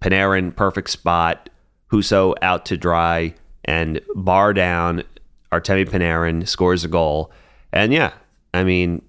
Panarin, 0.00 0.56
perfect 0.56 0.88
spot. 0.88 1.50
Husso 1.92 2.32
out 2.40 2.64
to 2.64 2.78
dry 2.78 3.34
and 3.66 4.00
bar 4.14 4.54
down. 4.54 5.04
Artemi 5.52 5.86
Panarin 5.86 6.48
scores 6.48 6.84
a 6.84 6.88
goal. 6.88 7.30
And 7.74 7.92
yeah, 7.92 8.14
I 8.54 8.64
mean, 8.64 9.02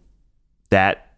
that 0.71 1.13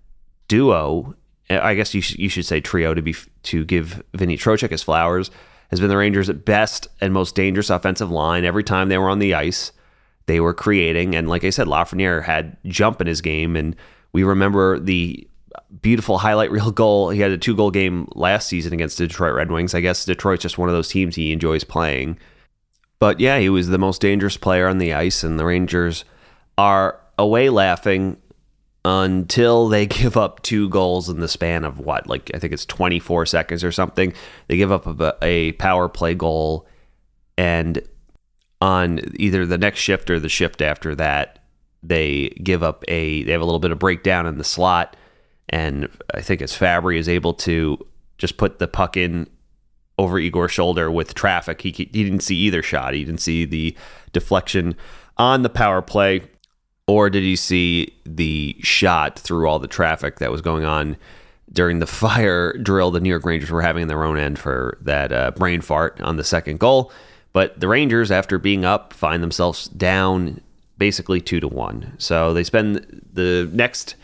duo, 0.48 1.16
I 1.50 1.74
guess 1.74 1.96
you, 1.96 2.02
sh- 2.02 2.20
you 2.20 2.30
should 2.30 2.46
say 2.46 2.62
trio 2.62 2.94
to 2.94 3.02
be 3.02 3.16
to 3.42 3.66
give 3.66 4.04
Vinny 4.14 4.38
Trocheck 4.38 4.70
his 4.70 4.84
flowers, 4.84 5.32
has 5.72 5.80
been 5.80 5.90
the 5.90 5.98
Rangers' 5.98 6.30
best 6.30 6.88
and 7.00 7.14
most 7.14 7.34
dangerous 7.34 7.70
offensive 7.70 8.12
line 8.12 8.46
every 8.46 8.64
time 8.64 8.90
they 8.90 8.98
were 8.98 9.10
on 9.10 9.20
the 9.20 9.34
ice. 9.34 9.72
They 10.28 10.40
were 10.40 10.54
creating, 10.54 11.16
and 11.16 11.28
like 11.28 11.44
I 11.44 11.50
said, 11.50 11.68
Lafreniere 11.68 12.24
had 12.24 12.58
jump 12.66 13.02
in 13.02 13.08
his 13.08 13.22
game, 13.22 13.56
and 13.56 13.76
we 14.14 14.24
remember 14.24 14.80
the 14.80 15.28
beautiful 15.82 16.20
highlight 16.20 16.52
reel 16.52 16.72
goal. 16.72 17.10
He 17.10 17.22
had 17.22 17.32
a 17.32 17.38
two 17.38 17.56
goal 17.56 17.72
game 17.72 18.08
last 18.14 18.48
season 18.48 18.74
against 18.74 18.98
the 18.98 19.08
Detroit 19.08 19.34
Red 19.34 19.52
Wings. 19.52 19.74
I 19.74 19.82
guess 19.82 20.06
Detroit's 20.06 20.44
just 20.44 20.58
one 20.58 20.70
of 20.70 20.76
those 20.76 20.90
teams 20.90 21.16
he 21.16 21.32
enjoys 21.32 21.64
playing. 21.64 22.18
But 23.00 23.20
yeah, 23.20 23.40
he 23.40 23.50
was 23.50 23.68
the 23.68 23.80
most 23.80 24.00
dangerous 24.00 24.38
player 24.38 24.68
on 24.68 24.78
the 24.78 24.94
ice, 24.94 25.24
and 25.24 25.40
the 25.40 25.46
Rangers 25.46 26.06
are 26.58 27.00
away 27.18 27.50
laughing 27.50 28.18
until 28.84 29.68
they 29.68 29.86
give 29.88 30.18
up 30.18 30.42
two 30.42 30.70
goals 30.70 31.10
in 31.10 31.20
the 31.20 31.28
span 31.28 31.64
of 31.64 31.80
what, 31.80 32.08
like 32.08 32.32
I 32.34 32.40
think 32.40 32.54
it's 32.54 32.66
24 32.66 33.26
seconds 33.26 33.64
or 33.64 33.72
something. 33.72 34.14
They 34.48 34.58
give 34.58 34.72
up 34.72 34.88
a, 34.88 35.16
a 35.22 35.52
power 35.54 35.90
play 35.90 36.16
goal, 36.16 36.68
and 37.38 37.82
on 38.60 39.00
either 39.16 39.46
the 39.46 39.58
next 39.58 39.80
shift 39.80 40.10
or 40.10 40.20
the 40.20 40.30
shift 40.30 40.62
after 40.62 40.96
that, 40.96 41.40
they 41.84 42.30
give 42.44 42.62
up 42.62 42.84
a 42.88 43.24
they 43.24 43.32
have 43.32 43.42
a 43.42 43.46
little 43.46 43.60
bit 43.60 43.72
of 43.72 43.80
breakdown 43.80 44.26
in 44.28 44.38
the 44.38 44.44
slot 44.44 44.96
and 45.52 45.90
I 46.14 46.22
think 46.22 46.42
as 46.42 46.58
Fabbri 46.58 46.98
is 46.98 47.10
able 47.10 47.34
to 47.36 47.78
just 48.18 48.38
put 48.38 48.60
the 48.60 48.68
puck 48.68 48.96
in 48.96 49.30
over 49.98 50.18
Igor's 50.18 50.52
shoulder 50.52 50.90
with 50.90 51.14
traffic, 51.14 51.62
he 51.62 51.72
he 51.72 51.86
didn't 51.86 52.22
see 52.22 52.38
either 52.38 52.64
shot. 52.64 52.94
He 52.94 53.04
didn't 53.04 53.22
see 53.22 53.46
the 53.46 53.76
deflection 54.14 54.76
on 55.18 55.44
the 55.44 55.50
power 55.50 55.82
play, 55.82 56.22
or 56.92 57.10
did 57.10 57.24
you 57.24 57.38
see 57.38 57.94
the 58.06 58.54
shot 58.60 59.18
through 59.18 59.48
all 59.48 59.60
the 59.60 59.68
traffic 59.68 60.20
that 60.20 60.30
was 60.30 60.42
going 60.42 60.66
on 60.66 60.98
during 61.54 61.80
the 61.80 61.88
fire 62.04 62.52
drill 62.58 62.92
the 62.92 63.00
New 63.00 63.08
York 63.08 63.26
Rangers 63.26 63.50
were 63.50 63.62
having 63.62 63.84
in 63.84 63.88
their 63.88 64.04
own 64.04 64.18
end 64.18 64.38
for 64.38 64.78
that 64.82 65.14
uh, 65.14 65.32
brain 65.32 65.62
fart 65.62 66.02
on 66.02 66.18
the 66.18 66.24
second 66.26 66.60
goal. 66.60 66.92
But 67.32 67.58
the 67.58 67.70
Rangers, 67.70 68.12
after 68.12 68.38
being 68.38 68.66
up, 68.66 68.92
find 68.92 69.24
themselves 69.24 69.70
down 69.70 70.42
basically 70.78 71.22
two 71.22 71.40
to 71.40 71.48
one. 71.48 71.94
So 71.98 72.34
they 72.34 72.44
spend 72.44 73.06
the 73.14 73.50
next 73.54 73.96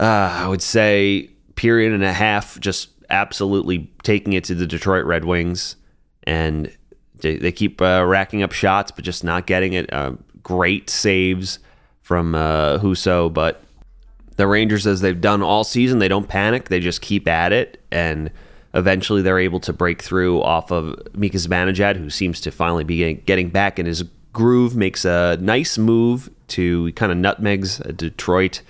uh, 0.00 0.42
I 0.42 0.48
would 0.48 0.62
say 0.62 1.30
period 1.54 1.92
and 1.92 2.02
a 2.02 2.12
half, 2.12 2.58
just 2.58 2.88
absolutely 3.10 3.88
taking 4.02 4.32
it 4.32 4.42
to 4.44 4.56
the 4.56 4.66
Detroit 4.66 5.04
Red 5.04 5.24
Wings, 5.24 5.76
and 6.24 6.76
they, 7.20 7.52
keep 7.52 7.80
uh, 7.80 8.04
racking 8.06 8.42
up 8.42 8.52
shots, 8.52 8.90
but 8.90 9.04
just 9.04 9.22
not 9.22 9.46
getting 9.46 9.72
it. 9.72 9.92
Uh, 9.92 10.12
great 10.42 10.88
saves 10.90 11.58
from 12.08 12.34
uh, 12.34 12.78
Husso, 12.78 13.30
but 13.30 13.62
the 14.36 14.46
Rangers, 14.46 14.86
as 14.86 15.02
they've 15.02 15.20
done 15.20 15.42
all 15.42 15.62
season, 15.62 15.98
they 15.98 16.08
don't 16.08 16.26
panic. 16.26 16.70
They 16.70 16.80
just 16.80 17.02
keep 17.02 17.28
at 17.28 17.52
it, 17.52 17.82
and 17.92 18.30
eventually 18.72 19.20
they're 19.20 19.38
able 19.38 19.60
to 19.60 19.74
break 19.74 20.00
through 20.00 20.40
off 20.40 20.70
of 20.70 20.98
Mika 21.12 21.36
Zibanejad, 21.36 21.96
who 21.96 22.08
seems 22.08 22.40
to 22.40 22.50
finally 22.50 22.82
be 22.82 23.12
getting 23.12 23.50
back 23.50 23.78
in 23.78 23.84
his 23.84 24.04
groove. 24.32 24.74
Makes 24.74 25.04
a 25.04 25.36
nice 25.42 25.76
move 25.76 26.30
to 26.46 26.94
kind 26.94 27.12
of 27.12 27.18
nutmegs 27.18 27.76
Detroit 27.94 28.62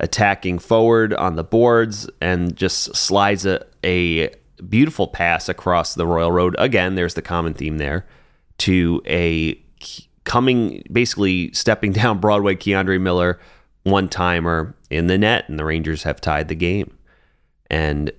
attacking 0.00 0.58
forward 0.58 1.14
on 1.14 1.36
the 1.36 1.44
boards 1.44 2.10
and 2.20 2.56
just 2.56 2.96
slides 2.96 3.46
a, 3.46 3.64
a 3.84 4.28
beautiful 4.68 5.06
pass 5.06 5.48
across 5.48 5.94
the 5.94 6.04
Royal 6.04 6.32
Road. 6.32 6.56
Again, 6.58 6.96
there's 6.96 7.14
the 7.14 7.22
common 7.22 7.54
theme 7.54 7.78
there 7.78 8.06
to 8.58 9.00
a 9.06 9.61
coming, 10.32 10.82
basically 10.90 11.52
stepping 11.52 11.92
down 12.00 12.18
Broadway 12.18 12.54
K'Andre 12.54 12.98
Miller 12.98 13.38
one 13.82 14.08
timer 14.08 14.74
in 14.88 15.06
the 15.06 15.18
net, 15.18 15.46
and 15.48 15.58
the 15.58 15.64
Rangers 15.64 16.04
have 16.04 16.22
tied 16.22 16.48
the 16.48 16.54
game. 16.54 16.96
And 17.68 18.10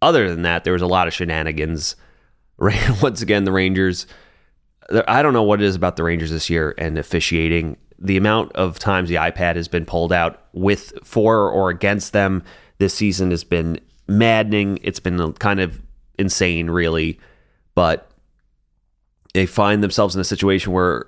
other 0.00 0.30
than 0.30 0.42
that, 0.42 0.62
there 0.62 0.72
was 0.72 0.82
a 0.82 0.86
lot 0.86 1.08
of 1.08 1.14
shenanigans. 1.14 1.96
Once 3.02 3.20
again, 3.20 3.44
the 3.44 3.52
Rangers. 3.52 4.06
I 5.08 5.22
don't 5.22 5.32
know 5.32 5.42
what 5.42 5.60
it 5.60 5.64
is 5.64 5.74
about 5.74 5.96
the 5.96 6.04
Rangers 6.04 6.30
this 6.30 6.48
year 6.48 6.72
and 6.78 6.96
officiating 6.96 7.76
the 7.98 8.16
amount 8.16 8.52
of 8.52 8.78
times 8.78 9.08
the 9.08 9.16
iPad 9.16 9.56
has 9.56 9.66
been 9.66 9.84
pulled 9.84 10.12
out 10.12 10.44
with 10.52 10.92
for 11.02 11.50
or 11.50 11.70
against 11.70 12.12
them 12.12 12.44
this 12.78 12.94
season 12.94 13.32
has 13.32 13.42
been 13.42 13.80
maddening. 14.06 14.78
It's 14.82 15.00
been 15.00 15.32
kind 15.34 15.58
of 15.58 15.82
insane, 16.16 16.70
really. 16.70 17.18
But 17.74 18.08
they 19.36 19.46
find 19.46 19.82
themselves 19.82 20.14
in 20.14 20.20
a 20.20 20.24
situation 20.24 20.72
where 20.72 21.06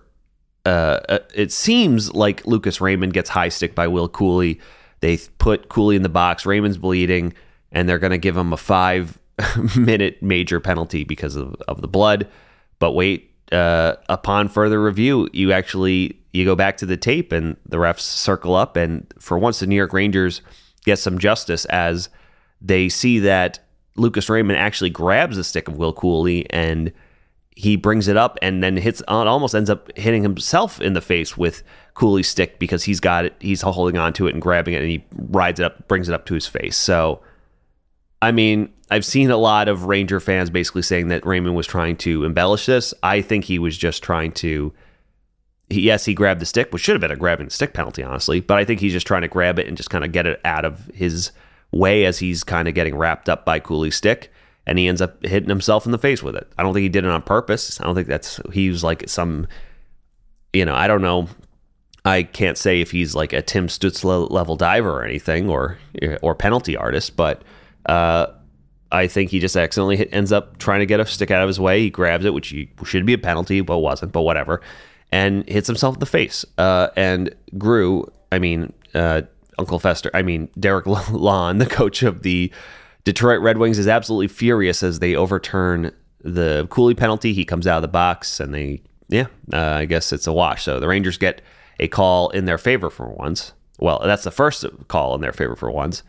uh, 0.67 1.01
uh 1.09 1.19
it 1.35 1.51
seems 1.51 2.13
like 2.13 2.47
Lucas 2.47 2.81
Raymond 2.81 3.15
gets 3.15 3.31
high 3.31 3.49
stick 3.49 3.75
by 3.75 3.89
Will 3.89 4.09
Cuylle. 4.09 4.61
They 5.01 5.17
put 5.39 5.69
Cuylle 5.71 5.97
in 5.97 6.03
the 6.03 6.09
box. 6.09 6.45
Raymond's 6.45 6.77
bleeding, 6.77 7.33
and 7.73 7.89
they're 7.89 7.99
going 7.99 8.11
to 8.11 8.19
give 8.19 8.37
him 8.37 8.53
a 8.53 8.57
five 8.57 9.19
minute 9.77 10.23
major 10.23 10.61
penalty 10.61 11.05
because 11.05 11.37
of, 11.37 11.55
of 11.69 11.81
the 11.81 11.89
blood. 11.89 12.29
But 12.79 12.93
wait, 12.93 13.33
uh, 13.51 13.95
upon 14.09 14.49
further 14.49 14.83
review, 14.83 15.29
you 15.33 15.53
actually 15.53 16.21
you 16.33 16.45
go 16.45 16.55
back 16.55 16.77
to 16.79 16.87
the 16.87 16.97
tape 16.99 17.33
and 17.33 17.57
the 17.67 17.79
refs 17.79 18.01
circle 18.01 18.55
up, 18.55 18.77
and 18.77 19.07
for 19.19 19.39
once, 19.39 19.61
the 19.61 19.67
New 19.67 19.77
York 19.77 19.95
Rangers 19.95 20.43
get 20.85 20.99
some 20.99 21.19
justice 21.19 21.65
as 21.67 22.11
they 22.61 22.91
see 22.91 23.21
that 23.21 23.61
Lucas 23.97 24.29
Raymond 24.29 24.59
actually 24.59 24.91
grabs 24.91 25.37
the 25.37 25.45
stick 25.45 25.67
of 25.67 25.79
Will 25.79 25.95
Cuylle 25.95 26.45
and 26.51 26.93
he 27.59 27.75
brings 27.75 28.07
it 28.07 28.17
up 28.17 28.39
and 28.41 28.63
then 28.63 28.77
hits 28.77 29.03
on 29.09 29.27
uh, 29.27 29.31
almost 29.31 29.53
ends 29.53 29.69
up 29.69 29.91
hitting 29.99 30.23
himself 30.23 30.81
in 30.81 30.93
the 30.93 31.01
face 31.01 31.37
with 31.37 31.65
Cuylle's 31.99 32.29
stick 32.29 32.61
because 32.61 32.85
he's 32.85 33.01
got 33.01 33.25
it 33.25 33.35
he's 33.41 33.63
holding 33.63 33.99
on 33.99 34.13
to 34.13 34.29
it 34.29 34.33
and 34.33 34.41
grabbing 34.41 34.75
it 34.75 34.81
and 34.81 34.89
he 34.89 35.05
rides 35.13 35.59
it 35.59 35.65
up 35.65 35.89
brings 35.89 36.09
it 36.09 36.15
up 36.15 36.25
to 36.27 36.35
his 36.35 36.47
face 36.47 36.77
so 36.77 37.21
I 38.23 38.31
mean 38.31 38.73
I've 38.93 39.05
seen 39.05 39.33
a 39.33 39.37
lot 39.37 39.67
of 39.67 39.87
Ranger 39.87 40.21
fans 40.21 40.51
basically 40.51 40.83
saying 40.83 41.09
that 41.09 41.27
Raymond 41.27 41.57
was 41.57 41.67
trying 41.67 41.97
to 41.97 42.25
embellish 42.25 42.67
this 42.67 42.95
I 43.03 43.23
think 43.23 43.45
he 43.45 43.59
was 43.59 43.77
just 43.77 44.05
trying 44.05 44.31
to 44.35 44.73
he, 45.69 45.83
yes, 45.83 46.07
he 46.07 46.15
grabbed 46.15 46.41
the 46.41 46.47
stick, 46.47 46.73
which 46.73 46.83
should 46.83 46.95
have 46.95 47.03
been 47.03 47.11
a 47.11 47.17
grabbing 47.17 47.51
stick 47.51 47.75
penalty, 47.75 48.03
honestly. 48.03 48.41
But 48.41 48.57
I 48.57 48.65
think 48.65 48.81
he's 48.81 48.95
just 48.95 49.07
trying 49.07 49.21
to 49.21 49.29
grab 49.29 49.59
it 49.59 49.69
and 49.69 49.77
just 49.77 49.91
kind 49.91 50.03
of 50.03 50.13
get 50.13 50.27
it 50.27 50.41
out 50.43 50.65
of 50.65 50.87
his 50.95 51.31
way 51.73 52.07
as 52.07 52.19
he's 52.19 52.43
kind 52.43 52.69
of 52.69 52.75
getting 52.75 52.97
wrapped 52.97 53.29
up 53.29 53.45
by 53.45 53.61
Cuylle's 53.61 53.95
stick, 53.95 54.33
and 54.69 54.79
he 54.79 54.87
ends 54.87 55.01
up 55.01 55.25
hitting 55.25 55.49
himself 55.49 55.87
in 55.87 55.93
the 55.93 55.99
face 55.99 56.23
with 56.23 56.37
it. 56.37 56.47
I 56.57 56.63
don't 56.63 56.75
think 56.75 56.83
he 56.83 56.89
did 56.89 57.05
it 57.05 57.11
on 57.11 57.23
purpose. 57.23 57.81
I 57.81 57.85
don't 57.85 57.95
think 57.95 58.07
that's 58.07 58.41
he 58.53 58.71
was 58.71 58.85
like 58.85 59.09
some, 59.09 59.49
you 60.53 60.65
know, 60.65 60.75
I 60.75 60.87
don't 60.87 61.03
know. 61.03 61.29
I 62.05 62.23
can't 62.23 62.57
say 62.57 62.81
if 62.81 62.91
he's 62.91 63.15
like 63.15 63.33
a 63.33 63.43
Tim 63.43 63.67
Stützle 63.67 64.31
level 64.31 64.57
diver 64.57 64.91
or 64.91 65.05
anything, 65.05 65.49
or 65.49 65.79
or 66.23 66.35
penalty 66.35 66.77
artist, 66.77 67.17
but 67.17 67.43
uh, 67.87 68.27
I 68.93 69.09
think 69.09 69.31
he 69.31 69.41
just 69.41 69.57
accidentally 69.57 69.97
hit, 69.97 70.09
ends 70.13 70.31
up 70.31 70.59
trying 70.59 70.81
to 70.81 70.87
get 70.87 71.01
a 71.01 71.07
stick 71.07 71.31
out 71.31 71.43
of 71.43 71.49
his 71.49 71.59
way. 71.59 71.81
He 71.81 71.91
grabs 71.91 72.25
it, 72.25 72.33
which 72.33 72.49
he, 72.49 72.71
should 72.85 73.05
be 73.05 73.15
a 73.15 73.19
penalty, 73.19 73.61
but 73.63 73.79
wasn't. 73.79 74.13
But 74.13 74.23
whatever 74.23 74.61
and 75.11 75.49
hits 75.49 75.67
himself 75.67 75.97
in 75.97 76.01
the 76.01 76.07
face. 76.07 76.45
Uh, 76.57 76.89
and 76.97 77.35
Gru, 77.57 78.05
I 78.31 78.39
mean, 78.39 78.73
uh, 78.95 79.23
Uncle 79.59 79.79
Fester, 79.79 80.11
I 80.15 80.23
mean, 80.23 80.49
Derek 80.59 80.85
Lalonde, 80.87 81.59
the 81.59 81.67
coach 81.67 82.03
of 82.03 82.23
the 82.23 82.53
Detroit 83.05 83.41
Red 83.41 83.59
Wings, 83.59 83.79
is 83.79 83.89
absolutely 83.89 84.29
furious 84.29 84.83
as 84.83 84.99
they 84.99 85.15
overturn 85.15 85.93
the 86.23 86.67
Cuylle 86.71 86.97
penalty. 86.97 87.33
He 87.33 87.45
comes 87.45 87.67
out 87.67 87.77
of 87.77 87.83
the 87.83 87.89
box, 87.89 88.41
and 88.41 88.53
they, 88.53 88.83
yeah, 89.09 89.27
uh, 89.53 89.57
I 89.57 89.85
guess 89.85 90.13
it's 90.13 90.27
a 90.27 90.33
wash. 90.33 90.65
So 90.65 90.81
the 90.81 90.89
Rangers 90.89 91.17
get 91.17 91.41
a 91.81 91.89
call 91.89 92.31
in 92.31 92.45
their 92.45 92.59
favor 92.59 92.91
for 92.91 93.09
once. 93.09 93.53
Well, 93.79 94.01
that's 94.05 94.25
the 94.25 94.31
first 94.31 94.65
call 94.89 95.15
in 95.15 95.21
their 95.21 95.33
favor 95.33 95.57
for 95.57 95.71
once. 95.71 96.03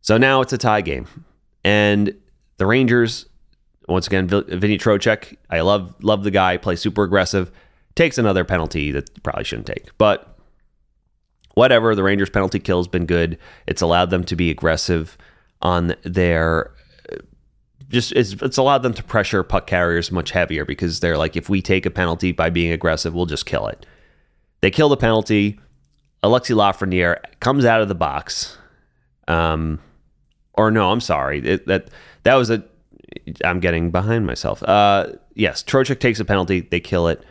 So 0.00 0.16
now 0.16 0.40
it's 0.40 0.52
a 0.52 0.58
tie 0.58 0.80
game, 0.80 1.06
and 1.64 2.14
the 2.56 2.66
Rangers, 2.66 3.26
once 3.88 4.06
again, 4.06 4.26
Vinny 4.26 4.78
Trocheck. 4.78 5.36
I 5.50 5.60
love 5.60 5.94
love 6.02 6.24
the 6.24 6.30
guy. 6.30 6.56
Plays 6.56 6.80
super 6.80 7.04
aggressive. 7.04 7.50
Takes 7.94 8.16
another 8.16 8.44
penalty 8.44 8.90
that 8.92 9.22
probably 9.22 9.44
shouldn't 9.44 9.66
take, 9.66 9.90
but 9.98 10.38
whatever. 11.54 11.94
The 11.94 12.02
Rangers 12.02 12.30
penalty 12.30 12.58
kill 12.58 12.78
has 12.78 12.88
been 12.88 13.06
good. 13.06 13.38
It's 13.66 13.82
allowed 13.82 14.10
them 14.10 14.24
to 14.24 14.36
be 14.36 14.50
aggressive 14.50 15.18
on 15.62 15.94
their 16.02 16.72
just 17.88 18.12
it's, 18.12 18.32
it's 18.34 18.58
allowed 18.58 18.82
them 18.82 18.92
to 18.94 19.02
pressure 19.02 19.42
puck 19.42 19.66
carriers 19.66 20.12
much 20.12 20.30
heavier 20.30 20.64
because 20.64 21.00
they're 21.00 21.16
like, 21.16 21.36
if 21.36 21.48
we 21.48 21.62
take 21.62 21.86
a 21.86 21.90
penalty 21.90 22.32
by 22.32 22.50
being 22.50 22.72
aggressive, 22.72 23.14
we'll 23.14 23.26
just 23.26 23.46
kill 23.46 23.66
it. 23.66 23.86
They 24.60 24.70
kill 24.70 24.88
the 24.88 24.96
penalty. 24.96 25.58
Alexi 26.22 26.54
Lafreniere 26.54 27.18
comes 27.40 27.64
out 27.64 27.80
of 27.80 27.88
the 27.88 27.94
box. 27.94 28.58
Um, 29.26 29.80
or 30.54 30.70
no, 30.70 30.90
I'm 30.90 31.00
sorry. 31.00 31.40
It, 31.40 31.66
that 31.66 31.90
that 32.24 32.34
was 32.34 32.50
a. 32.50 32.62
I'm 33.44 33.60
getting 33.60 33.90
behind 33.90 34.26
myself. 34.26 34.62
Uh, 34.62 35.12
yes, 35.34 35.62
Trocheck 35.62 36.00
takes 36.00 36.20
a 36.20 36.24
penalty. 36.24 36.60
They 36.60 36.80
kill 36.80 37.08
it. 37.08 37.24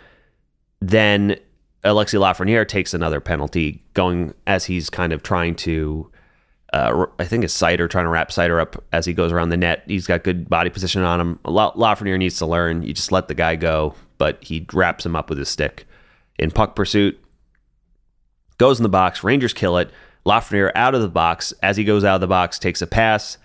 Then 0.80 1.36
Alexi 1.84 2.20
Lafreniere 2.20 2.68
takes 2.68 2.94
another 2.94 3.20
penalty, 3.20 3.84
going 3.94 4.34
as 4.48 4.66
he's 4.66 4.90
kind 4.90 5.13
of 5.13 5.22
trying 5.22 5.56
to 5.56 6.10
uh, 6.73 7.06
I 7.17 7.25
think 7.25 7.43
it's 7.43 7.58
Seider 7.60 7.89
trying 7.89 8.06
to 8.06 8.10
wrap 8.10 8.30
Seider 8.30 8.62
up 8.62 8.84
as 8.91 9.06
he 9.06 9.13
goes 9.13 9.32
around 9.32 9.49
the 9.49 9.58
net. 9.58 9.84
He's 9.88 10.08
got 10.08 10.23
good 10.23 10.49
body 10.49 10.69
position 10.69 11.01
on 11.03 11.21
him. 11.21 11.39
Lafreniere 11.45 12.17
needs 12.17 12.38
to 12.39 12.45
learn. 12.45 12.84
You 12.84 12.93
just 12.93 13.12
let 13.12 13.27
the 13.27 13.34
guy 13.34 13.56
go, 13.56 13.95
but 14.17 14.43
he 14.43 14.65
wraps 14.73 15.06
him 15.06 15.15
up 15.15 15.30
with 15.30 15.39
his 15.39 15.49
stick. 15.49 15.86
In 16.38 16.51
puck 16.51 16.75
pursuit, 16.75 17.19
goes 18.58 18.80
in 18.80 18.84
the 18.84 18.89
box. 18.89 19.23
Rangers 19.23 19.53
kill 19.53 19.77
it. 19.77 19.91
Lafreniere 20.25 20.71
out 20.75 20.93
of 20.93 21.01
the 21.01 21.08
box. 21.08 21.53
As 21.63 21.77
he 21.77 21.84
goes 21.84 22.03
out 22.03 22.15
of 22.15 22.21
the 22.21 22.27
box, 22.27 22.60
takes 22.60 22.82
a 22.82 22.88
pass. 22.88 23.38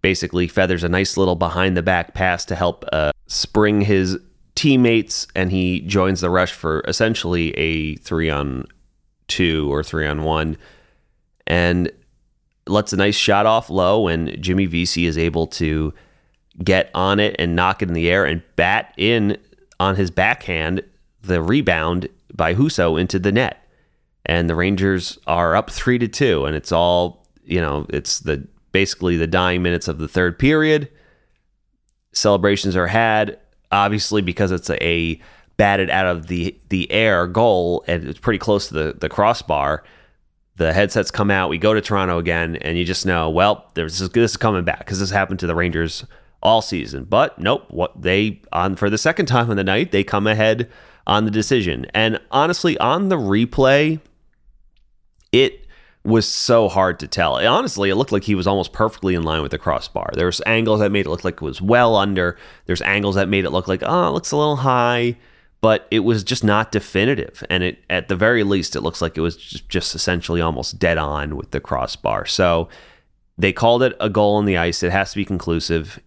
Basically, 0.00 0.48
feathers 0.48 0.82
a 0.82 0.88
nice 0.88 1.16
little 1.16 1.36
behind 1.36 1.76
the 1.76 1.82
back 1.82 2.14
pass 2.14 2.44
to 2.46 2.54
help 2.54 2.84
uh, 2.90 3.12
spring 3.26 3.82
his 3.82 4.18
teammates, 4.54 5.26
and 5.34 5.52
he 5.52 5.80
joins 5.80 6.22
the 6.22 6.30
rush 6.30 6.52
for 6.52 6.82
essentially 6.88 7.52
a 7.52 7.96
three 7.96 8.30
on 8.30 8.66
two 9.28 9.72
or 9.72 9.84
three 9.84 10.06
on 10.06 10.24
one. 10.24 10.56
And 11.46 11.90
lets 12.66 12.92
a 12.92 12.96
nice 12.96 13.16
shot 13.16 13.46
off 13.46 13.70
low, 13.70 14.08
and 14.08 14.40
Jimmy 14.40 14.66
Vesey 14.66 15.06
is 15.06 15.18
able 15.18 15.46
to 15.48 15.92
get 16.62 16.90
on 16.94 17.18
it 17.18 17.34
and 17.38 17.56
knock 17.56 17.82
it 17.82 17.88
in 17.88 17.94
the 17.94 18.10
air 18.10 18.24
and 18.24 18.42
bat 18.56 18.94
in 18.96 19.36
on 19.80 19.96
his 19.96 20.10
backhand 20.10 20.82
the 21.22 21.42
rebound 21.42 22.08
by 22.34 22.54
Husso 22.54 23.00
into 23.00 23.18
the 23.18 23.32
net. 23.32 23.58
And 24.24 24.48
the 24.48 24.54
Rangers 24.54 25.18
are 25.26 25.56
up 25.56 25.70
three 25.70 25.98
to 25.98 26.08
two, 26.08 26.44
and 26.44 26.54
it's 26.54 26.70
all 26.70 27.26
you 27.44 27.60
know. 27.60 27.86
It's 27.88 28.20
the 28.20 28.46
basically 28.70 29.16
the 29.16 29.26
dying 29.26 29.62
minutes 29.62 29.88
of 29.88 29.98
the 29.98 30.06
third 30.06 30.38
period. 30.38 30.88
Celebrations 32.12 32.76
are 32.76 32.86
had, 32.86 33.38
obviously 33.72 34.22
because 34.22 34.52
it's 34.52 34.70
a, 34.70 34.84
a 34.84 35.20
batted 35.56 35.90
out 35.90 36.06
of 36.06 36.28
the 36.28 36.56
the 36.68 36.90
air 36.92 37.26
goal, 37.26 37.82
and 37.88 38.04
it's 38.04 38.20
pretty 38.20 38.38
close 38.38 38.68
to 38.68 38.74
the 38.74 38.96
the 38.96 39.08
crossbar 39.08 39.82
the 40.62 40.72
headsets 40.72 41.10
come 41.10 41.30
out. 41.30 41.48
We 41.48 41.58
go 41.58 41.74
to 41.74 41.80
Toronto 41.80 42.18
again, 42.18 42.56
and 42.56 42.78
you 42.78 42.84
just 42.84 43.04
know, 43.04 43.28
well, 43.28 43.70
this, 43.74 43.98
this 43.98 44.30
is 44.30 44.36
coming 44.36 44.64
back 44.64 44.80
because 44.80 45.00
this 45.00 45.10
happened 45.10 45.40
to 45.40 45.46
the 45.46 45.54
Rangers 45.54 46.04
all 46.42 46.62
season. 46.62 47.04
But 47.04 47.38
nope, 47.38 47.66
what 47.68 48.00
they 48.00 48.40
on 48.52 48.76
for 48.76 48.90
the 48.90 48.98
second 48.98 49.26
time 49.26 49.50
in 49.50 49.56
the 49.56 49.64
night, 49.64 49.92
they 49.92 50.04
come 50.04 50.26
ahead 50.26 50.70
on 51.06 51.24
the 51.24 51.30
decision. 51.30 51.86
And 51.94 52.20
honestly, 52.30 52.78
on 52.78 53.08
the 53.08 53.16
replay, 53.16 54.00
it 55.32 55.66
was 56.04 56.26
so 56.26 56.68
hard 56.68 56.98
to 56.98 57.06
tell. 57.06 57.34
Honestly, 57.34 57.90
it 57.90 57.94
looked 57.94 58.12
like 58.12 58.24
he 58.24 58.34
was 58.34 58.46
almost 58.46 58.72
perfectly 58.72 59.14
in 59.14 59.22
line 59.22 59.42
with 59.42 59.52
the 59.52 59.58
crossbar. 59.58 60.10
There's 60.14 60.40
angles 60.46 60.80
that 60.80 60.90
made 60.90 61.06
it 61.06 61.10
look 61.10 61.24
like 61.24 61.34
it 61.34 61.42
was 61.42 61.62
well 61.62 61.94
under. 61.96 62.36
There's 62.66 62.82
angles 62.82 63.14
that 63.14 63.28
made 63.28 63.44
it 63.44 63.50
look 63.50 63.68
like, 63.68 63.82
oh, 63.84 64.08
it 64.08 64.12
looks 64.12 64.32
a 64.32 64.36
little 64.36 64.56
high 64.56 65.16
but 65.62 65.86
it 65.90 66.00
was 66.00 66.22
just 66.22 66.44
not 66.44 66.72
definitive. 66.72 67.42
And 67.48 67.62
it, 67.62 67.78
at 67.88 68.08
the 68.08 68.16
very 68.16 68.42
least, 68.42 68.76
it 68.76 68.82
looks 68.82 69.00
like 69.00 69.16
it 69.16 69.22
was 69.22 69.36
just, 69.36 69.68
just 69.70 69.94
essentially 69.94 70.42
almost 70.42 70.78
dead 70.78 70.98
on 70.98 71.36
with 71.36 71.52
the 71.52 71.60
crossbar. 71.60 72.26
So 72.26 72.68
they 73.38 73.52
called 73.52 73.82
it 73.82 73.96
a 74.00 74.10
goal 74.10 74.34
on 74.34 74.44
the 74.44 74.58
ice. 74.58 74.82
It 74.82 74.92
has 74.92 75.12
to 75.12 75.16
be 75.16 75.24
conclusive 75.24 76.00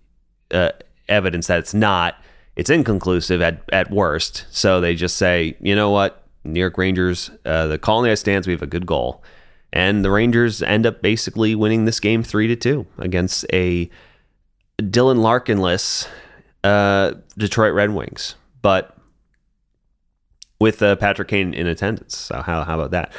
uh, 0.51 0.71
evidence 1.07 1.47
that 1.47 1.59
it's 1.59 1.73
not. 1.73 2.21
It's 2.57 2.69
inconclusive 2.69 3.41
at, 3.41 3.63
at 3.71 3.89
worst. 3.89 4.45
So 4.51 4.81
they 4.81 4.93
just 4.93 5.17
say, 5.17 5.57
you 5.61 5.75
know 5.75 5.89
what, 5.89 6.27
New 6.43 6.59
York 6.59 6.77
Rangers, 6.77 7.31
uh, 7.45 7.67
the 7.67 7.77
call 7.77 7.99
on 7.99 8.03
the 8.03 8.11
ice 8.11 8.19
stands. 8.19 8.47
We 8.47 8.53
have 8.53 8.61
a 8.61 8.67
good 8.67 8.85
goal, 8.85 9.23
and 9.73 10.05
the 10.05 10.11
Rangers 10.11 10.61
end 10.61 10.85
up 10.85 11.01
basically 11.01 11.55
winning 11.55 11.85
this 11.85 11.99
game 11.99 12.23
three 12.23 12.47
to 12.47 12.55
two 12.55 12.85
against 12.97 13.45
a 13.51 13.89
Dylan 14.79 15.19
Larkinless 15.19 16.07
uh, 16.63 17.13
Detroit 17.37 17.73
Red 17.73 17.91
Wings. 17.91 18.35
But 18.61 18.94
with 20.59 20.81
uh, 20.81 20.95
Patrick 20.95 21.27
Kane 21.27 21.53
in 21.53 21.67
attendance. 21.67 22.17
So 22.17 22.41
how 22.41 22.63
how 22.63 22.75
about 22.75 22.91
that? 22.91 23.13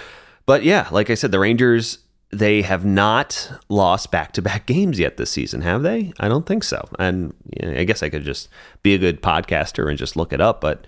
But 0.47 0.63
yeah, 0.63 0.89
like 0.91 1.11
I 1.11 1.15
said, 1.15 1.33
the 1.33 1.39
Rangers 1.39 1.99
they 2.31 2.61
have 2.63 2.85
not 2.85 3.51
lost 3.69 4.11
back 4.11 4.33
to 4.33 4.43
back 4.43 4.67
games 4.67 4.99
yet 4.99 5.17
this 5.17 5.31
season, 5.31 5.61
have 5.63 5.83
they? 5.83 6.13
I 6.19 6.29
don't 6.29 6.45
think 6.47 6.65
so. 6.65 6.89
And 6.99 7.33
you 7.61 7.69
know, 7.69 7.79
I 7.79 7.85
guess 7.85 8.03
I 8.03 8.09
could 8.09 8.25
just 8.25 8.49
be 8.83 8.95
a 8.95 8.99
good 8.99 9.23
podcaster 9.23 9.89
and 9.89 9.97
just 9.97 10.17
look 10.17 10.33
it 10.33 10.41
up, 10.41 10.61
but 10.61 10.87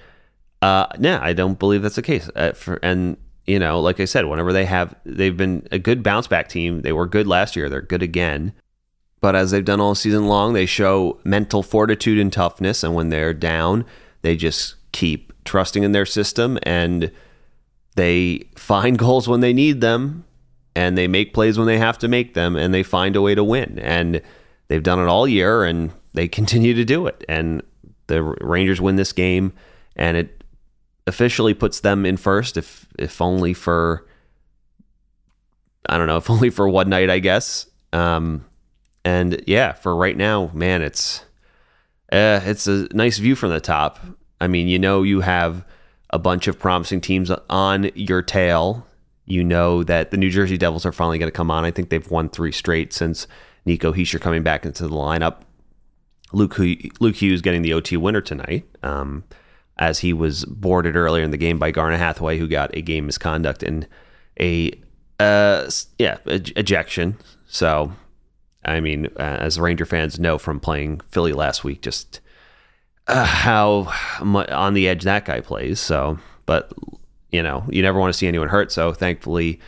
uh, 0.61 0.87
yeah, 0.99 1.21
I 1.23 1.33
don't 1.33 1.59
believe 1.59 1.83
that's 1.83 1.97
the 1.97 2.03
case. 2.03 2.29
Uh, 2.35 2.53
for, 2.53 2.75
and 2.83 3.17
you 3.47 3.59
know, 3.59 3.81
like 3.81 4.01
I 4.01 4.05
said, 4.05 4.27
whenever 4.27 4.53
they 4.53 4.65
have, 4.65 4.95
they've 5.05 5.37
been 5.37 5.67
a 5.71 5.79
good 5.79 6.03
bounce 6.03 6.27
back 6.27 6.49
team. 6.49 6.83
They 6.83 6.93
were 6.93 7.07
good 7.07 7.27
last 7.27 7.57
year. 7.57 7.69
They're 7.69 7.81
good 7.81 8.03
again. 8.03 8.53
But 9.21 9.35
as 9.35 9.51
they've 9.51 9.65
done 9.65 9.81
all 9.81 9.95
season 9.95 10.27
long, 10.27 10.53
they 10.53 10.67
show 10.67 11.19
mental 11.25 11.63
fortitude 11.63 12.19
and 12.19 12.33
toughness. 12.33 12.85
And 12.85 12.95
when 12.95 13.09
they're 13.09 13.35
down, 13.35 13.85
they 14.23 14.37
just 14.37 14.75
keep 14.93 15.28
trusting 15.49 15.83
in 15.83 15.93
their 15.93 16.07
system 16.07 16.59
and 16.63 17.11
they 17.97 18.49
find 18.55 18.99
goals 19.05 19.29
when 19.29 19.41
they 19.41 19.53
need 19.53 19.81
them 19.81 20.25
and 20.77 20.97
they 20.97 21.09
make 21.09 21.35
plays 21.35 21.59
when 21.59 21.67
they 21.67 21.79
have 21.79 21.99
to 21.99 22.07
make 22.07 22.35
them 22.35 22.55
and 22.55 22.73
they 22.73 22.85
find 22.85 23.17
a 23.17 23.23
way 23.23 23.35
to 23.35 23.43
win. 23.43 23.81
And 23.81 24.23
they've 24.69 24.83
done 24.83 25.01
it 25.01 25.07
all 25.07 25.27
year 25.27 25.65
and 25.65 25.91
they 26.15 26.29
continue 26.39 26.75
to 26.75 26.85
do 26.85 27.07
it. 27.07 27.25
And 27.29 27.63
the 28.07 28.23
Rangers 28.23 28.81
win 28.81 28.97
this 28.97 29.13
game 29.13 29.53
and 29.97 30.17
it 30.17 30.45
officially 31.07 31.55
puts 31.55 31.81
them 31.81 32.05
in 32.05 32.19
first 32.19 32.59
if 32.59 32.87
if 32.99 33.21
only 33.23 33.55
for 33.55 34.07
I 35.89 35.97
don't 35.97 36.07
know, 36.07 36.17
if 36.23 36.31
only 36.31 36.51
for 36.51 36.69
one 36.69 36.89
night, 36.89 37.11
I 37.11 37.19
guess. 37.19 37.67
Um, 37.93 38.45
and 39.05 39.43
yeah, 39.47 39.73
for 39.73 39.97
right 39.97 40.17
now, 40.17 40.51
man, 40.53 40.83
it's 40.83 41.25
uh, 42.13 42.41
it's 42.45 42.67
a 42.67 42.89
nice 42.93 43.19
view 43.19 43.35
from 43.35 43.51
the 43.51 43.61
top. 43.61 43.99
I 44.41 44.47
mean, 44.47 44.69
you 44.69 44.79
know, 44.79 45.03
you 45.03 45.21
have 45.21 45.65
a 46.11 46.19
bunch 46.19 46.49
of 46.49 46.59
promising 46.59 47.01
teams 47.01 47.31
on 47.51 47.91
your 47.95 48.23
tail. 48.23 48.87
You 49.27 49.45
know 49.45 49.83
that 49.85 50.11
the 50.11 50.17
New 50.17 50.31
Jersey 50.31 50.57
Devils 50.57 50.87
are 50.87 50.93
finally 50.93 51.19
going 51.19 51.31
to 51.31 51.37
come 51.37 51.51
on. 51.51 51.65
I 51.65 51.71
think 51.71 51.91
they've 51.91 52.11
won 52.11 52.29
three 52.29 52.53
straight 52.53 52.93
since 52.93 53.27
Nico 53.67 53.93
Hischier 53.93 54.21
coming 54.21 54.43
back 54.43 54.65
into 54.65 54.89
the 54.89 54.95
lineup. 54.95 55.43
Luke 56.33 56.59
Luke 57.01 57.17
Hughes 57.17 57.43
getting 57.43 57.63
the 57.63 57.73
OT 57.73 57.97
winner 57.97 58.21
tonight, 58.21 58.67
um, 58.83 59.25
as 59.79 60.01
he 60.01 60.13
was 60.13 60.45
boarded 60.45 60.97
earlier 60.97 61.25
in 61.25 61.31
the 61.31 61.37
game 61.37 61.59
by 61.59 61.71
Garnet 61.71 61.99
Hathaway, 61.99 62.39
who 62.39 62.49
got 62.49 62.75
a 62.77 62.83
game 62.83 63.07
misconduct 63.07 63.63
and 63.63 63.87
a 64.41 64.73
uh, 65.21 65.71
yeah 65.99 66.19
ejection. 66.27 67.17
So, 67.47 67.93
I 68.65 68.81
mean, 68.81 69.07
uh, 69.19 69.39
as 69.41 69.59
Ranger 69.59 69.87
fans 69.87 70.21
know 70.21 70.39
from 70.39 70.61
playing 70.61 71.01
Philly 71.09 71.33
last 71.33 71.65
week, 71.65 71.81
just 71.81 72.21
uh, 73.09 73.25
how 73.25 73.93
on 74.21 74.75
the 74.75 74.89
edge 74.89 75.05
that 75.05 75.25
guy 75.25 75.41
plays. 75.41 75.81
So, 75.81 76.19
but 76.47 76.73
you 77.31 77.43
know, 77.43 77.65
you 77.69 77.83
never 77.83 77.99
want 77.99 78.13
to 78.13 78.19
see 78.19 78.27
anyone 78.27 78.49
hurt. 78.49 78.73
So, 78.73 78.93
thankfully, 78.93 79.61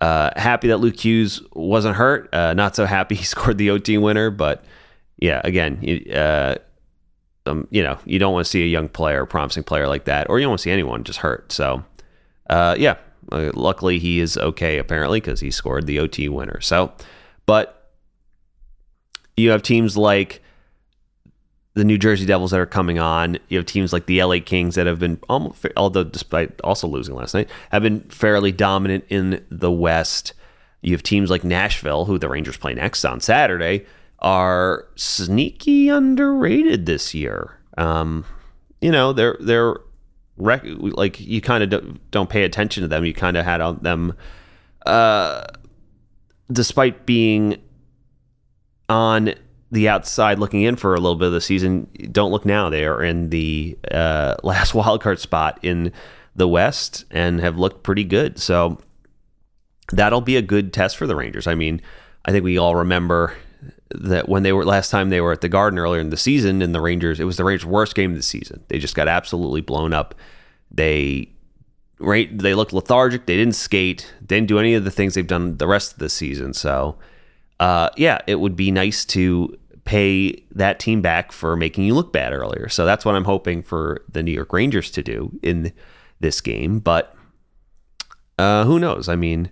uh, 0.00 0.30
happy 0.36 0.68
that 0.68 0.78
Luke 0.78 0.98
Hughes 0.98 1.42
wasn't 1.52 1.96
hurt. 1.96 2.32
Uh, 2.32 2.54
not 2.54 2.76
so 2.76 2.86
happy 2.86 3.14
he 3.16 3.24
scored 3.24 3.58
the 3.58 3.70
OT 3.70 3.98
winner. 3.98 4.30
But 4.30 4.64
yeah, 5.18 5.40
again, 5.44 5.78
uh, 6.12 6.56
um, 7.46 7.68
you 7.70 7.82
know, 7.82 7.98
you 8.04 8.18
don't 8.18 8.32
want 8.32 8.44
to 8.44 8.50
see 8.50 8.62
a 8.62 8.68
young 8.68 8.88
player, 8.88 9.24
promising 9.26 9.64
player 9.64 9.88
like 9.88 10.04
that, 10.04 10.28
or 10.28 10.38
you 10.38 10.44
don't 10.44 10.50
want 10.50 10.60
to 10.60 10.64
see 10.64 10.70
anyone 10.70 11.04
just 11.04 11.20
hurt. 11.20 11.52
So, 11.52 11.84
uh, 12.50 12.76
yeah, 12.78 12.96
uh, 13.32 13.50
luckily 13.54 13.98
he 13.98 14.20
is 14.20 14.36
okay 14.36 14.78
apparently 14.78 15.20
because 15.20 15.40
he 15.40 15.50
scored 15.50 15.86
the 15.86 15.98
OT 15.98 16.28
winner. 16.28 16.60
So, 16.60 16.92
but 17.46 17.92
you 19.36 19.50
have 19.50 19.62
teams 19.62 19.96
like 19.96 20.42
the 21.76 21.84
New 21.84 21.98
Jersey 21.98 22.24
Devils 22.24 22.52
that 22.52 22.60
are 22.60 22.66
coming 22.66 22.98
on. 22.98 23.36
You 23.48 23.58
have 23.58 23.66
teams 23.66 23.92
like 23.92 24.06
the 24.06 24.22
LA 24.22 24.38
Kings 24.44 24.76
that 24.76 24.86
have 24.86 24.98
been, 24.98 25.20
almost, 25.28 25.64
although 25.76 26.04
despite 26.04 26.58
also 26.62 26.88
losing 26.88 27.14
last 27.14 27.34
night, 27.34 27.50
have 27.70 27.82
been 27.82 28.00
fairly 28.08 28.50
dominant 28.50 29.04
in 29.10 29.44
the 29.50 29.70
West. 29.70 30.32
You 30.80 30.92
have 30.92 31.02
teams 31.02 31.30
like 31.30 31.44
Nashville, 31.44 32.06
who 32.06 32.18
the 32.18 32.30
Rangers 32.30 32.56
play 32.56 32.72
next 32.72 33.04
on 33.04 33.20
Saturday, 33.20 33.84
are 34.20 34.86
sneaky 34.96 35.90
underrated 35.90 36.86
this 36.86 37.12
year. 37.12 37.58
Um, 37.76 38.24
you 38.80 38.90
know, 38.90 39.12
they're 39.12 39.36
they're 39.38 39.76
rec- 40.38 40.64
like 40.64 41.20
you 41.20 41.42
kind 41.42 41.62
of 41.62 41.68
don't, 41.68 42.10
don't 42.10 42.30
pay 42.30 42.44
attention 42.44 42.80
to 42.84 42.88
them. 42.88 43.04
You 43.04 43.12
kind 43.12 43.36
of 43.36 43.44
had 43.44 43.60
on 43.60 43.80
them, 43.82 44.14
uh, 44.86 45.44
despite 46.50 47.04
being 47.04 47.58
on 48.88 49.34
the 49.70 49.88
outside 49.88 50.38
looking 50.38 50.62
in 50.62 50.76
for 50.76 50.94
a 50.94 51.00
little 51.00 51.16
bit 51.16 51.26
of 51.26 51.32
the 51.32 51.40
season. 51.40 51.88
Don't 52.12 52.30
look 52.30 52.44
now; 52.44 52.68
they 52.68 52.84
are 52.84 53.02
in 53.02 53.30
the 53.30 53.78
uh, 53.90 54.36
last 54.42 54.72
wildcard 54.72 55.18
spot 55.18 55.58
in 55.62 55.92
the 56.34 56.48
West 56.48 57.04
and 57.10 57.40
have 57.40 57.58
looked 57.58 57.82
pretty 57.82 58.04
good. 58.04 58.38
So 58.38 58.78
that'll 59.92 60.20
be 60.20 60.36
a 60.36 60.42
good 60.42 60.72
test 60.72 60.96
for 60.96 61.06
the 61.06 61.16
Rangers. 61.16 61.46
I 61.46 61.54
mean, 61.54 61.80
I 62.24 62.32
think 62.32 62.44
we 62.44 62.58
all 62.58 62.76
remember 62.76 63.34
that 63.90 64.28
when 64.28 64.42
they 64.42 64.52
were 64.52 64.64
last 64.64 64.90
time 64.90 65.10
they 65.10 65.20
were 65.20 65.32
at 65.32 65.40
the 65.40 65.48
Garden 65.48 65.78
earlier 65.78 66.00
in 66.00 66.10
the 66.10 66.16
season, 66.16 66.62
and 66.62 66.74
the 66.74 66.80
Rangers, 66.80 67.20
it 67.20 67.24
was 67.24 67.36
the 67.36 67.44
Rangers' 67.44 67.66
worst 67.66 67.94
game 67.94 68.10
of 68.10 68.16
the 68.16 68.22
season. 68.22 68.64
They 68.68 68.78
just 68.78 68.94
got 68.94 69.08
absolutely 69.08 69.60
blown 69.60 69.92
up. 69.92 70.14
They 70.70 71.30
right, 71.98 72.36
they 72.36 72.54
looked 72.54 72.72
lethargic. 72.72 73.26
They 73.26 73.36
didn't 73.36 73.54
skate. 73.54 74.12
Didn't 74.24 74.48
do 74.48 74.58
any 74.58 74.74
of 74.74 74.84
the 74.84 74.90
things 74.90 75.14
they've 75.14 75.26
done 75.26 75.56
the 75.56 75.68
rest 75.68 75.94
of 75.94 75.98
the 75.98 76.08
season. 76.08 76.52
So, 76.52 76.98
uh, 77.60 77.90
yeah, 77.96 78.18
it 78.26 78.36
would 78.36 78.56
be 78.56 78.70
nice 78.70 79.04
to 79.06 79.56
pay 79.84 80.44
that 80.50 80.78
team 80.80 81.00
back 81.00 81.32
for 81.32 81.56
making 81.56 81.84
you 81.84 81.94
look 81.94 82.12
bad 82.12 82.32
earlier. 82.32 82.68
So 82.68 82.84
that's 82.84 83.04
what 83.04 83.14
I'm 83.14 83.24
hoping 83.24 83.62
for 83.62 84.04
the 84.10 84.22
New 84.22 84.32
York 84.32 84.52
Rangers 84.52 84.90
to 84.92 85.02
do 85.02 85.30
in 85.42 85.72
this 86.20 86.40
game. 86.40 86.80
But 86.80 87.14
uh, 88.38 88.64
who 88.64 88.78
knows? 88.78 89.08
I 89.08 89.16
mean 89.16 89.50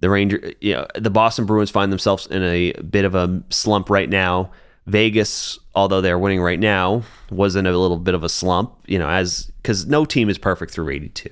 the 0.00 0.10
Ranger, 0.10 0.52
you 0.60 0.74
know, 0.74 0.86
the 0.94 1.10
Boston 1.10 1.46
Bruins 1.46 1.70
find 1.70 1.92
themselves 1.92 2.26
in 2.26 2.42
a 2.42 2.72
bit 2.72 3.04
of 3.04 3.14
a 3.14 3.42
slump 3.50 3.90
right 3.90 4.08
now. 4.08 4.50
Vegas, 4.86 5.58
although 5.74 6.00
they're 6.00 6.18
winning 6.18 6.40
right 6.40 6.58
now, 6.58 7.02
was 7.30 7.54
in 7.54 7.66
a 7.66 7.70
little 7.70 7.98
bit 7.98 8.14
of 8.14 8.24
a 8.24 8.28
slump. 8.28 8.74
You 8.86 8.98
know, 8.98 9.08
as 9.08 9.52
because 9.62 9.86
no 9.86 10.04
team 10.04 10.28
is 10.28 10.38
perfect 10.38 10.72
through 10.72 10.88
82. 10.90 11.28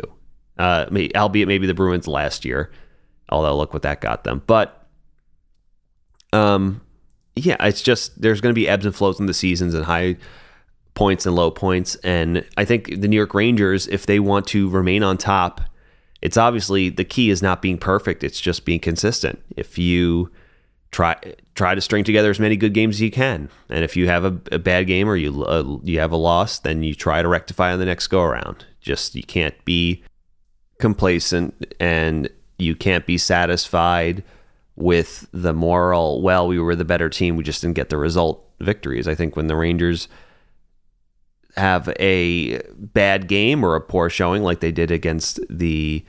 Uh, 0.58 0.86
albeit 1.16 1.48
maybe 1.48 1.66
the 1.66 1.74
Bruins 1.74 2.06
last 2.06 2.44
year. 2.44 2.70
Although 3.30 3.56
look 3.56 3.72
what 3.72 3.82
that 3.82 4.00
got 4.00 4.24
them. 4.24 4.42
But 4.46 4.77
um, 6.32 6.80
yeah, 7.36 7.56
it's 7.60 7.82
just 7.82 8.20
there's 8.20 8.40
going 8.40 8.54
to 8.54 8.58
be 8.58 8.68
ebbs 8.68 8.86
and 8.86 8.94
flows 8.94 9.20
in 9.20 9.26
the 9.26 9.34
seasons 9.34 9.74
and 9.74 9.84
high 9.84 10.16
points 10.94 11.26
and 11.26 11.34
low 11.36 11.50
points. 11.50 11.94
And 11.96 12.44
I 12.56 12.64
think 12.64 13.00
the 13.00 13.08
New 13.08 13.16
York 13.16 13.34
Rangers, 13.34 13.86
if 13.86 14.06
they 14.06 14.18
want 14.18 14.46
to 14.48 14.68
remain 14.68 15.02
on 15.02 15.16
top 15.16 15.60
it's 16.20 16.36
obviously 16.36 16.88
the 16.88 17.04
key 17.04 17.30
is 17.30 17.42
not 17.42 17.62
being 17.62 17.78
perfect 17.78 18.24
it's 18.24 18.40
just 18.40 18.64
being 18.64 18.80
consistent 18.80 19.40
if 19.56 19.78
you 19.78 20.30
try 20.90 21.16
try 21.54 21.74
to 21.74 21.80
string 21.80 22.04
together 22.04 22.30
as 22.30 22.40
many 22.40 22.56
good 22.56 22.74
games 22.74 22.96
as 22.96 23.00
you 23.00 23.10
can 23.10 23.48
and 23.68 23.84
if 23.84 23.96
you 23.96 24.08
have 24.08 24.24
a, 24.24 24.38
a 24.52 24.58
bad 24.58 24.86
game 24.86 25.08
or 25.08 25.16
you 25.16 25.44
uh, 25.44 25.78
you 25.82 26.00
have 26.00 26.12
a 26.12 26.16
loss 26.16 26.58
then 26.60 26.82
you 26.82 26.94
try 26.94 27.22
to 27.22 27.28
rectify 27.28 27.72
on 27.72 27.78
the 27.78 27.84
next 27.84 28.08
go 28.08 28.22
around 28.22 28.64
just 28.80 29.14
you 29.14 29.22
can't 29.22 29.64
be 29.64 30.02
complacent 30.78 31.74
and 31.78 32.28
you 32.58 32.74
can't 32.74 33.06
be 33.06 33.18
satisfied 33.18 34.24
with 34.80 35.26
the 35.32 35.52
moral 35.52 36.22
well 36.22 36.46
we 36.46 36.58
were 36.58 36.76
the 36.76 36.84
better 36.84 37.08
team 37.08 37.36
we 37.36 37.42
just 37.42 37.62
didn't 37.62 37.74
get 37.74 37.88
the 37.88 37.96
result 37.96 38.48
victories. 38.60 39.08
I 39.08 39.14
think 39.14 39.36
when 39.36 39.46
the 39.46 39.56
rangers 39.56 40.08
have 41.56 41.88
a 41.98 42.60
bad 42.76 43.28
game 43.28 43.64
or 43.64 43.74
a 43.74 43.80
poor 43.80 44.10
showing 44.10 44.42
like 44.42 44.60
they 44.60 44.72
did 44.72 44.90
against 44.90 45.40
the 45.48 46.04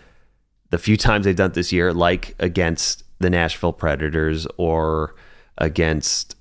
the 0.69 0.77
few 0.77 0.97
times 0.97 1.25
they've 1.25 1.35
done 1.35 1.49
it 1.49 1.55
this 1.55 1.71
year, 1.71 1.91
like 1.93 2.35
against 2.37 3.03
the 3.19 3.29
Nashville 3.29 3.73
Predators 3.73 4.45
or 4.57 5.15
against 5.57 6.35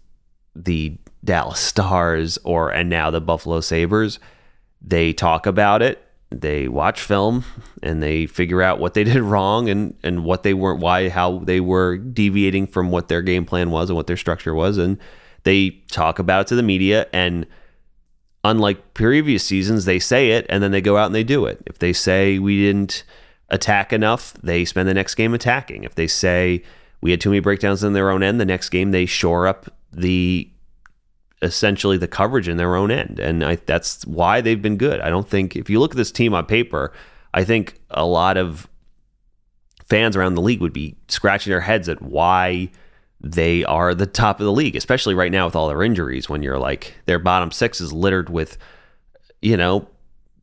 the 0.55 0.99
Dallas 1.25 1.61
Stars 1.61 2.39
or 2.45 2.71
and 2.71 2.91
now 2.91 3.11
the 3.11 3.21
Buffalo 3.23 3.61
Sabres, 3.61 4.19
they 4.83 5.13
talk 5.13 5.47
about 5.47 5.81
it, 5.81 6.05
they 6.31 6.69
watch 6.69 7.01
film 7.01 7.45
and 7.83 8.03
they 8.03 8.27
figure 8.27 8.63
out 8.63 8.79
what 8.79 8.95
they 8.95 9.05
did 9.05 9.21
wrong 9.23 9.69
and 9.69 9.95
and 10.03 10.25
what 10.25 10.43
they 10.43 10.55
weren't 10.55 10.81
why 10.81 11.09
how 11.09 11.39
they 11.39 11.61
were 11.61 11.97
deviating 11.97 12.67
from 12.67 12.91
what 12.91 13.09
their 13.09 13.23
game 13.23 13.45
plan 13.45 13.71
was 13.71 13.89
and 13.89 13.97
what 13.97 14.07
their 14.07 14.17
structure 14.17 14.55
was 14.55 14.77
and 14.79 14.99
they 15.45 15.71
talk 15.91 16.19
about 16.19 16.43
it 16.43 16.47
to 16.49 16.55
the 16.55 16.63
media 16.63 17.07
and 17.13 17.47
unlike 18.45 18.95
previous 18.95 19.45
seasons, 19.45 19.85
they 19.85 19.99
say 19.99 20.31
it 20.31 20.47
and 20.49 20.63
then 20.63 20.71
they 20.71 20.81
go 20.81 20.97
out 20.97 21.07
and 21.07 21.15
they 21.15 21.25
do 21.25 21.47
it. 21.47 21.63
If 21.67 21.79
they 21.79 21.93
say 21.93 22.39
we 22.39 22.59
didn't 22.59 23.05
attack 23.49 23.93
enough, 23.93 24.35
they 24.43 24.65
spend 24.65 24.89
the 24.89 24.95
next 24.95 25.15
game 25.15 25.35
attacking. 25.35 25.85
If 25.85 25.95
they 25.95 26.07
say 26.07 26.63
we 27.01 27.11
had 27.11 27.21
too 27.21 27.31
many 27.31 27.41
breakdowns 27.41 27.85
in 27.85 27.93
their 27.93 28.11
own 28.11 28.23
end, 28.23 28.41
the 28.41 28.47
next 28.47 28.71
game 28.71 28.91
they 28.91 29.07
shore 29.07 29.47
up 29.47 29.71
the 29.93 30.51
essentially 31.43 31.97
the 31.97 32.09
coverage 32.09 32.49
in 32.49 32.57
their 32.57 32.75
own 32.77 32.91
end. 32.91 33.19
And 33.19 33.45
I, 33.45 33.57
that's 33.57 34.05
why 34.07 34.41
they've 34.41 34.61
been 34.61 34.77
good. 34.77 35.01
I 35.01 35.11
don't 35.11 35.29
think 35.29 35.57
if 35.57 35.71
you 35.71 35.81
look 35.81 35.93
at 35.93 35.97
this 35.97 36.13
team 36.13 36.35
on 36.35 36.47
paper, 36.47 36.93
I 37.33 37.45
think 37.45 37.81
a 37.91 38.05
lot 38.05 38.37
of 38.37 38.69
fans 39.89 40.17
around 40.17 40.35
the 40.35 40.43
league 40.43 40.61
would 40.61 40.73
be 40.73 40.97
scratching 41.09 41.51
their 41.51 41.61
heads 41.61 41.89
at 41.89 42.03
why 42.03 42.71
they 43.21 43.65
are 43.65 43.95
the 43.95 44.07
top 44.07 44.41
of 44.41 44.47
the 44.47 44.53
league, 44.53 44.77
especially 44.77 45.15
right 45.15 45.33
now 45.33 45.47
with 45.47 45.57
all 45.57 45.69
their 45.69 45.83
injuries. 45.83 46.29
When 46.29 46.43
you're 46.43 46.59
like 46.59 46.95
their 47.07 47.19
bottom 47.19 47.51
six 47.51 47.81
is 47.81 47.93
littered 47.93 48.31
with, 48.31 48.59
you 49.43 49.57
know, 49.57 49.89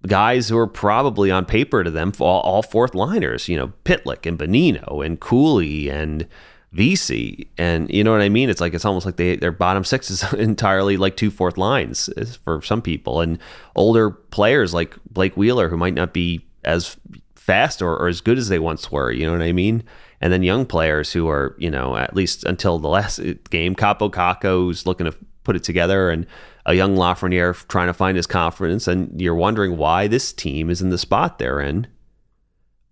guys 0.08 0.50
who 0.50 0.58
are 0.58 0.68
probably 0.68 1.32
on 1.32 1.46
paper 1.46 1.84
to 1.84 1.92
them 1.92 2.12
all, 2.20 2.42
all 2.42 2.62
fourth 2.62 2.96
liners. 2.96 3.48
You 3.48 3.58
know, 3.58 3.74
Pitlick 3.84 4.26
and 4.26 4.38
Bonino 4.38 5.06
and 5.06 5.20
Cuylle 5.20 5.92
and 5.92 6.28
Vesey, 6.76 7.48
and 7.58 7.90
you 7.90 8.04
know 8.04 8.12
what 8.12 8.22
I 8.22 8.30
mean. 8.30 8.50
It's 8.50 8.62
like 8.62 8.74
it's 8.74 8.86
almost 8.86 9.06
like 9.06 9.16
they 9.16 9.38
their 9.38 9.52
bottom 9.52 9.84
six 9.84 10.12
is 10.12 10.34
entirely 10.34 10.98
like 10.98 11.16
two 11.16 11.32
fourth 11.32 11.58
lines 11.58 12.10
for 12.44 12.62
some 12.62 12.82
people, 12.82 13.22
and 13.22 13.40
older 13.76 14.12
players 14.12 14.74
like 14.74 14.96
Blake 15.10 15.38
Wheeler 15.38 15.70
who 15.70 15.78
might 15.78 15.94
not 15.94 16.14
be 16.14 16.46
as 16.64 16.98
fast 17.36 17.82
or, 17.82 17.96
or 17.96 18.08
as 18.08 18.22
good 18.22 18.38
as 18.38 18.50
they 18.50 18.60
once 18.60 18.92
were. 18.92 19.12
You 19.12 19.26
know 19.26 19.32
what 19.32 19.42
I 19.42 19.54
mean? 19.54 19.84
and 20.22 20.32
then 20.32 20.44
young 20.44 20.66
players 20.66 21.12
who 21.12 21.28
are, 21.28 21.56
you 21.58 21.70
know, 21.70 21.96
at 21.96 22.16
least 22.16 22.44
until 22.46 22.80
the 22.80 22.88
last 22.88 23.20
game, 23.50 23.76
Kaapo 23.76 24.10
Kakko's 24.10 24.86
looking 24.86 25.06
to 25.06 25.16
put 25.44 25.56
it 25.56 25.64
together, 25.64 26.10
and 26.10 26.26
a 26.66 26.74
young 26.74 26.96
Lafreniere 26.96 27.68
trying 27.68 27.88
to 27.88 27.94
find 27.94 28.18
his 28.18 28.26
confidence, 28.26 28.88
and 28.88 29.22
you're 29.22 29.36
wondering 29.36 29.78
why 29.78 30.08
this 30.08 30.34
team 30.34 30.70
is 30.70 30.82
in 30.82 30.90
the 30.90 30.98
spot 30.98 31.38
they're 31.38 31.60
in. 31.60 31.88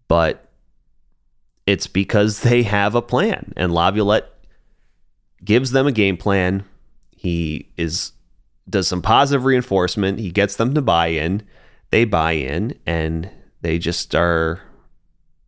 But 0.08 0.52
it's 1.66 1.88
because 1.88 2.42
they 2.42 2.64
have 2.64 2.96
a 2.96 3.02
plan, 3.02 3.54
and 3.56 3.72
Laviolette 3.72 4.30
gives 5.44 5.72
them 5.72 5.88
a 5.88 5.92
game 5.92 6.18
plan. 6.18 6.66
He 7.12 7.70
is 7.78 8.12
does 8.70 8.88
some 8.88 9.02
positive 9.02 9.46
reinforcement. 9.46 10.20
He 10.20 10.32
gets 10.32 10.56
them 10.56 10.74
to 10.74 10.82
buy 10.82 11.08
in. 11.08 11.44
They 11.92 12.06
buy 12.06 12.34
in, 12.34 12.78
and 12.86 13.30
they 13.62 13.78
just 13.78 14.16
are 14.16 14.62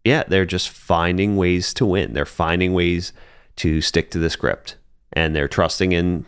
yeah, 0.05 0.23
they're 0.27 0.45
just 0.45 0.69
finding 0.69 1.35
ways 1.35 1.73
to 1.73 1.85
win. 1.85 2.13
They're 2.13 2.25
finding 2.25 2.73
ways 2.73 3.11
to 3.57 3.81
stick 3.81 4.11
to 4.11 4.19
the 4.19 4.29
script, 4.29 4.75
and 5.11 5.35
they're 5.35 5.47
trusting 5.47 5.91
in 5.91 6.25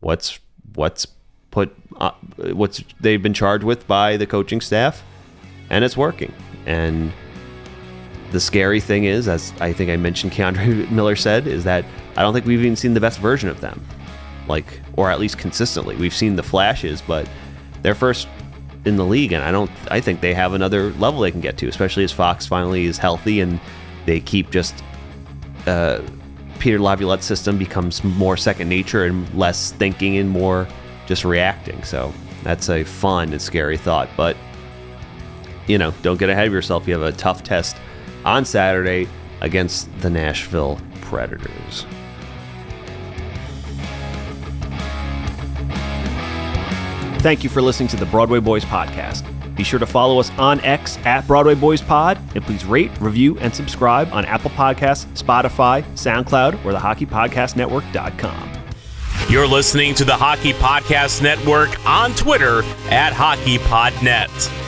what's 0.00 0.38
what's 0.74 1.06
put 1.50 1.74
uh, 1.98 2.12
what's 2.52 2.82
they've 3.00 3.22
been 3.22 3.34
charged 3.34 3.64
with 3.64 3.86
by 3.86 4.16
the 4.16 4.26
coaching 4.26 4.60
staff, 4.60 5.04
and 5.68 5.84
it's 5.84 5.96
working. 5.96 6.32
And 6.66 7.12
the 8.30 8.40
scary 8.40 8.80
thing 8.80 9.04
is, 9.04 9.28
as 9.28 9.52
I 9.60 9.72
think 9.72 9.90
I 9.90 9.96
mentioned, 9.96 10.32
K'Andre 10.32 10.90
Miller 10.90 11.16
said, 11.16 11.46
is 11.46 11.64
that 11.64 11.84
I 12.16 12.22
don't 12.22 12.32
think 12.32 12.46
we've 12.46 12.60
even 12.60 12.76
seen 12.76 12.94
the 12.94 13.00
best 13.00 13.18
version 13.18 13.48
of 13.48 13.60
them, 13.60 13.84
like 14.46 14.80
or 14.96 15.10
at 15.10 15.20
least 15.20 15.38
consistently. 15.38 15.96
We've 15.96 16.14
seen 16.14 16.36
the 16.36 16.42
flashes, 16.42 17.02
but 17.02 17.28
they're 17.82 17.94
first 17.94 18.28
in 18.84 18.96
the 18.96 19.04
league, 19.04 19.32
and 19.32 19.42
I 19.42 19.50
don't. 19.50 19.70
I 19.90 20.00
think 20.00 20.20
they 20.20 20.34
have 20.34 20.52
another 20.52 20.90
level 20.94 21.20
they 21.20 21.30
can 21.30 21.40
get 21.40 21.58
to, 21.58 21.68
especially 21.68 22.04
as 22.04 22.12
Fox 22.12 22.46
finally 22.46 22.84
is 22.86 22.98
healthy 22.98 23.40
and 23.40 23.60
they 24.06 24.20
keep 24.20 24.50
just 24.50 24.82
uh, 25.66 26.00
Peter 26.58 26.78
Laviolette's 26.78 27.26
system 27.26 27.58
becomes 27.58 28.02
more 28.02 28.36
second 28.36 28.68
nature 28.68 29.04
and 29.04 29.32
less 29.34 29.72
thinking 29.72 30.16
and 30.16 30.28
more 30.28 30.66
just 31.06 31.24
reacting. 31.24 31.82
So 31.84 32.12
that's 32.42 32.68
a 32.68 32.84
fun 32.84 33.32
and 33.32 33.40
scary 33.40 33.76
thought, 33.76 34.08
but 34.16 34.36
you 35.66 35.76
know, 35.76 35.92
don't 36.02 36.18
get 36.18 36.30
ahead 36.30 36.46
of 36.46 36.52
yourself. 36.52 36.88
You 36.88 36.98
have 36.98 37.02
a 37.02 37.16
tough 37.16 37.42
test 37.42 37.76
on 38.24 38.44
Saturday 38.44 39.08
against 39.40 39.88
the 40.00 40.10
Nashville 40.10 40.80
Predators. 41.02 41.86
Thank 47.20 47.42
you 47.42 47.50
for 47.50 47.60
listening 47.60 47.88
to 47.88 47.96
the 47.96 48.06
Broadway 48.06 48.38
Boys 48.38 48.64
podcast. 48.64 49.24
Be 49.56 49.64
sure 49.64 49.80
to 49.80 49.86
follow 49.86 50.20
us 50.20 50.30
on 50.38 50.60
X 50.60 50.98
at 50.98 51.26
Broadway 51.26 51.56
Boys 51.56 51.82
Pod, 51.82 52.16
and 52.36 52.44
please 52.44 52.64
rate, 52.64 52.92
review, 53.00 53.36
and 53.40 53.52
subscribe 53.52 54.08
on 54.12 54.24
Apple 54.24 54.50
Podcasts, 54.50 55.06
Spotify, 55.20 55.82
SoundCloud, 55.94 56.64
or 56.64 56.70
the 56.70 56.78
Hockey 56.78 57.06
Podcast 57.06 57.54
HockeyPodcastNetwork.com. 57.54 58.52
You're 59.28 59.48
listening 59.48 59.94
to 59.96 60.04
the 60.04 60.14
Hockey 60.14 60.52
Podcast 60.52 61.20
Network 61.20 61.84
on 61.84 62.14
Twitter 62.14 62.62
at 62.88 63.12
HockeyPodNet. 63.12 64.67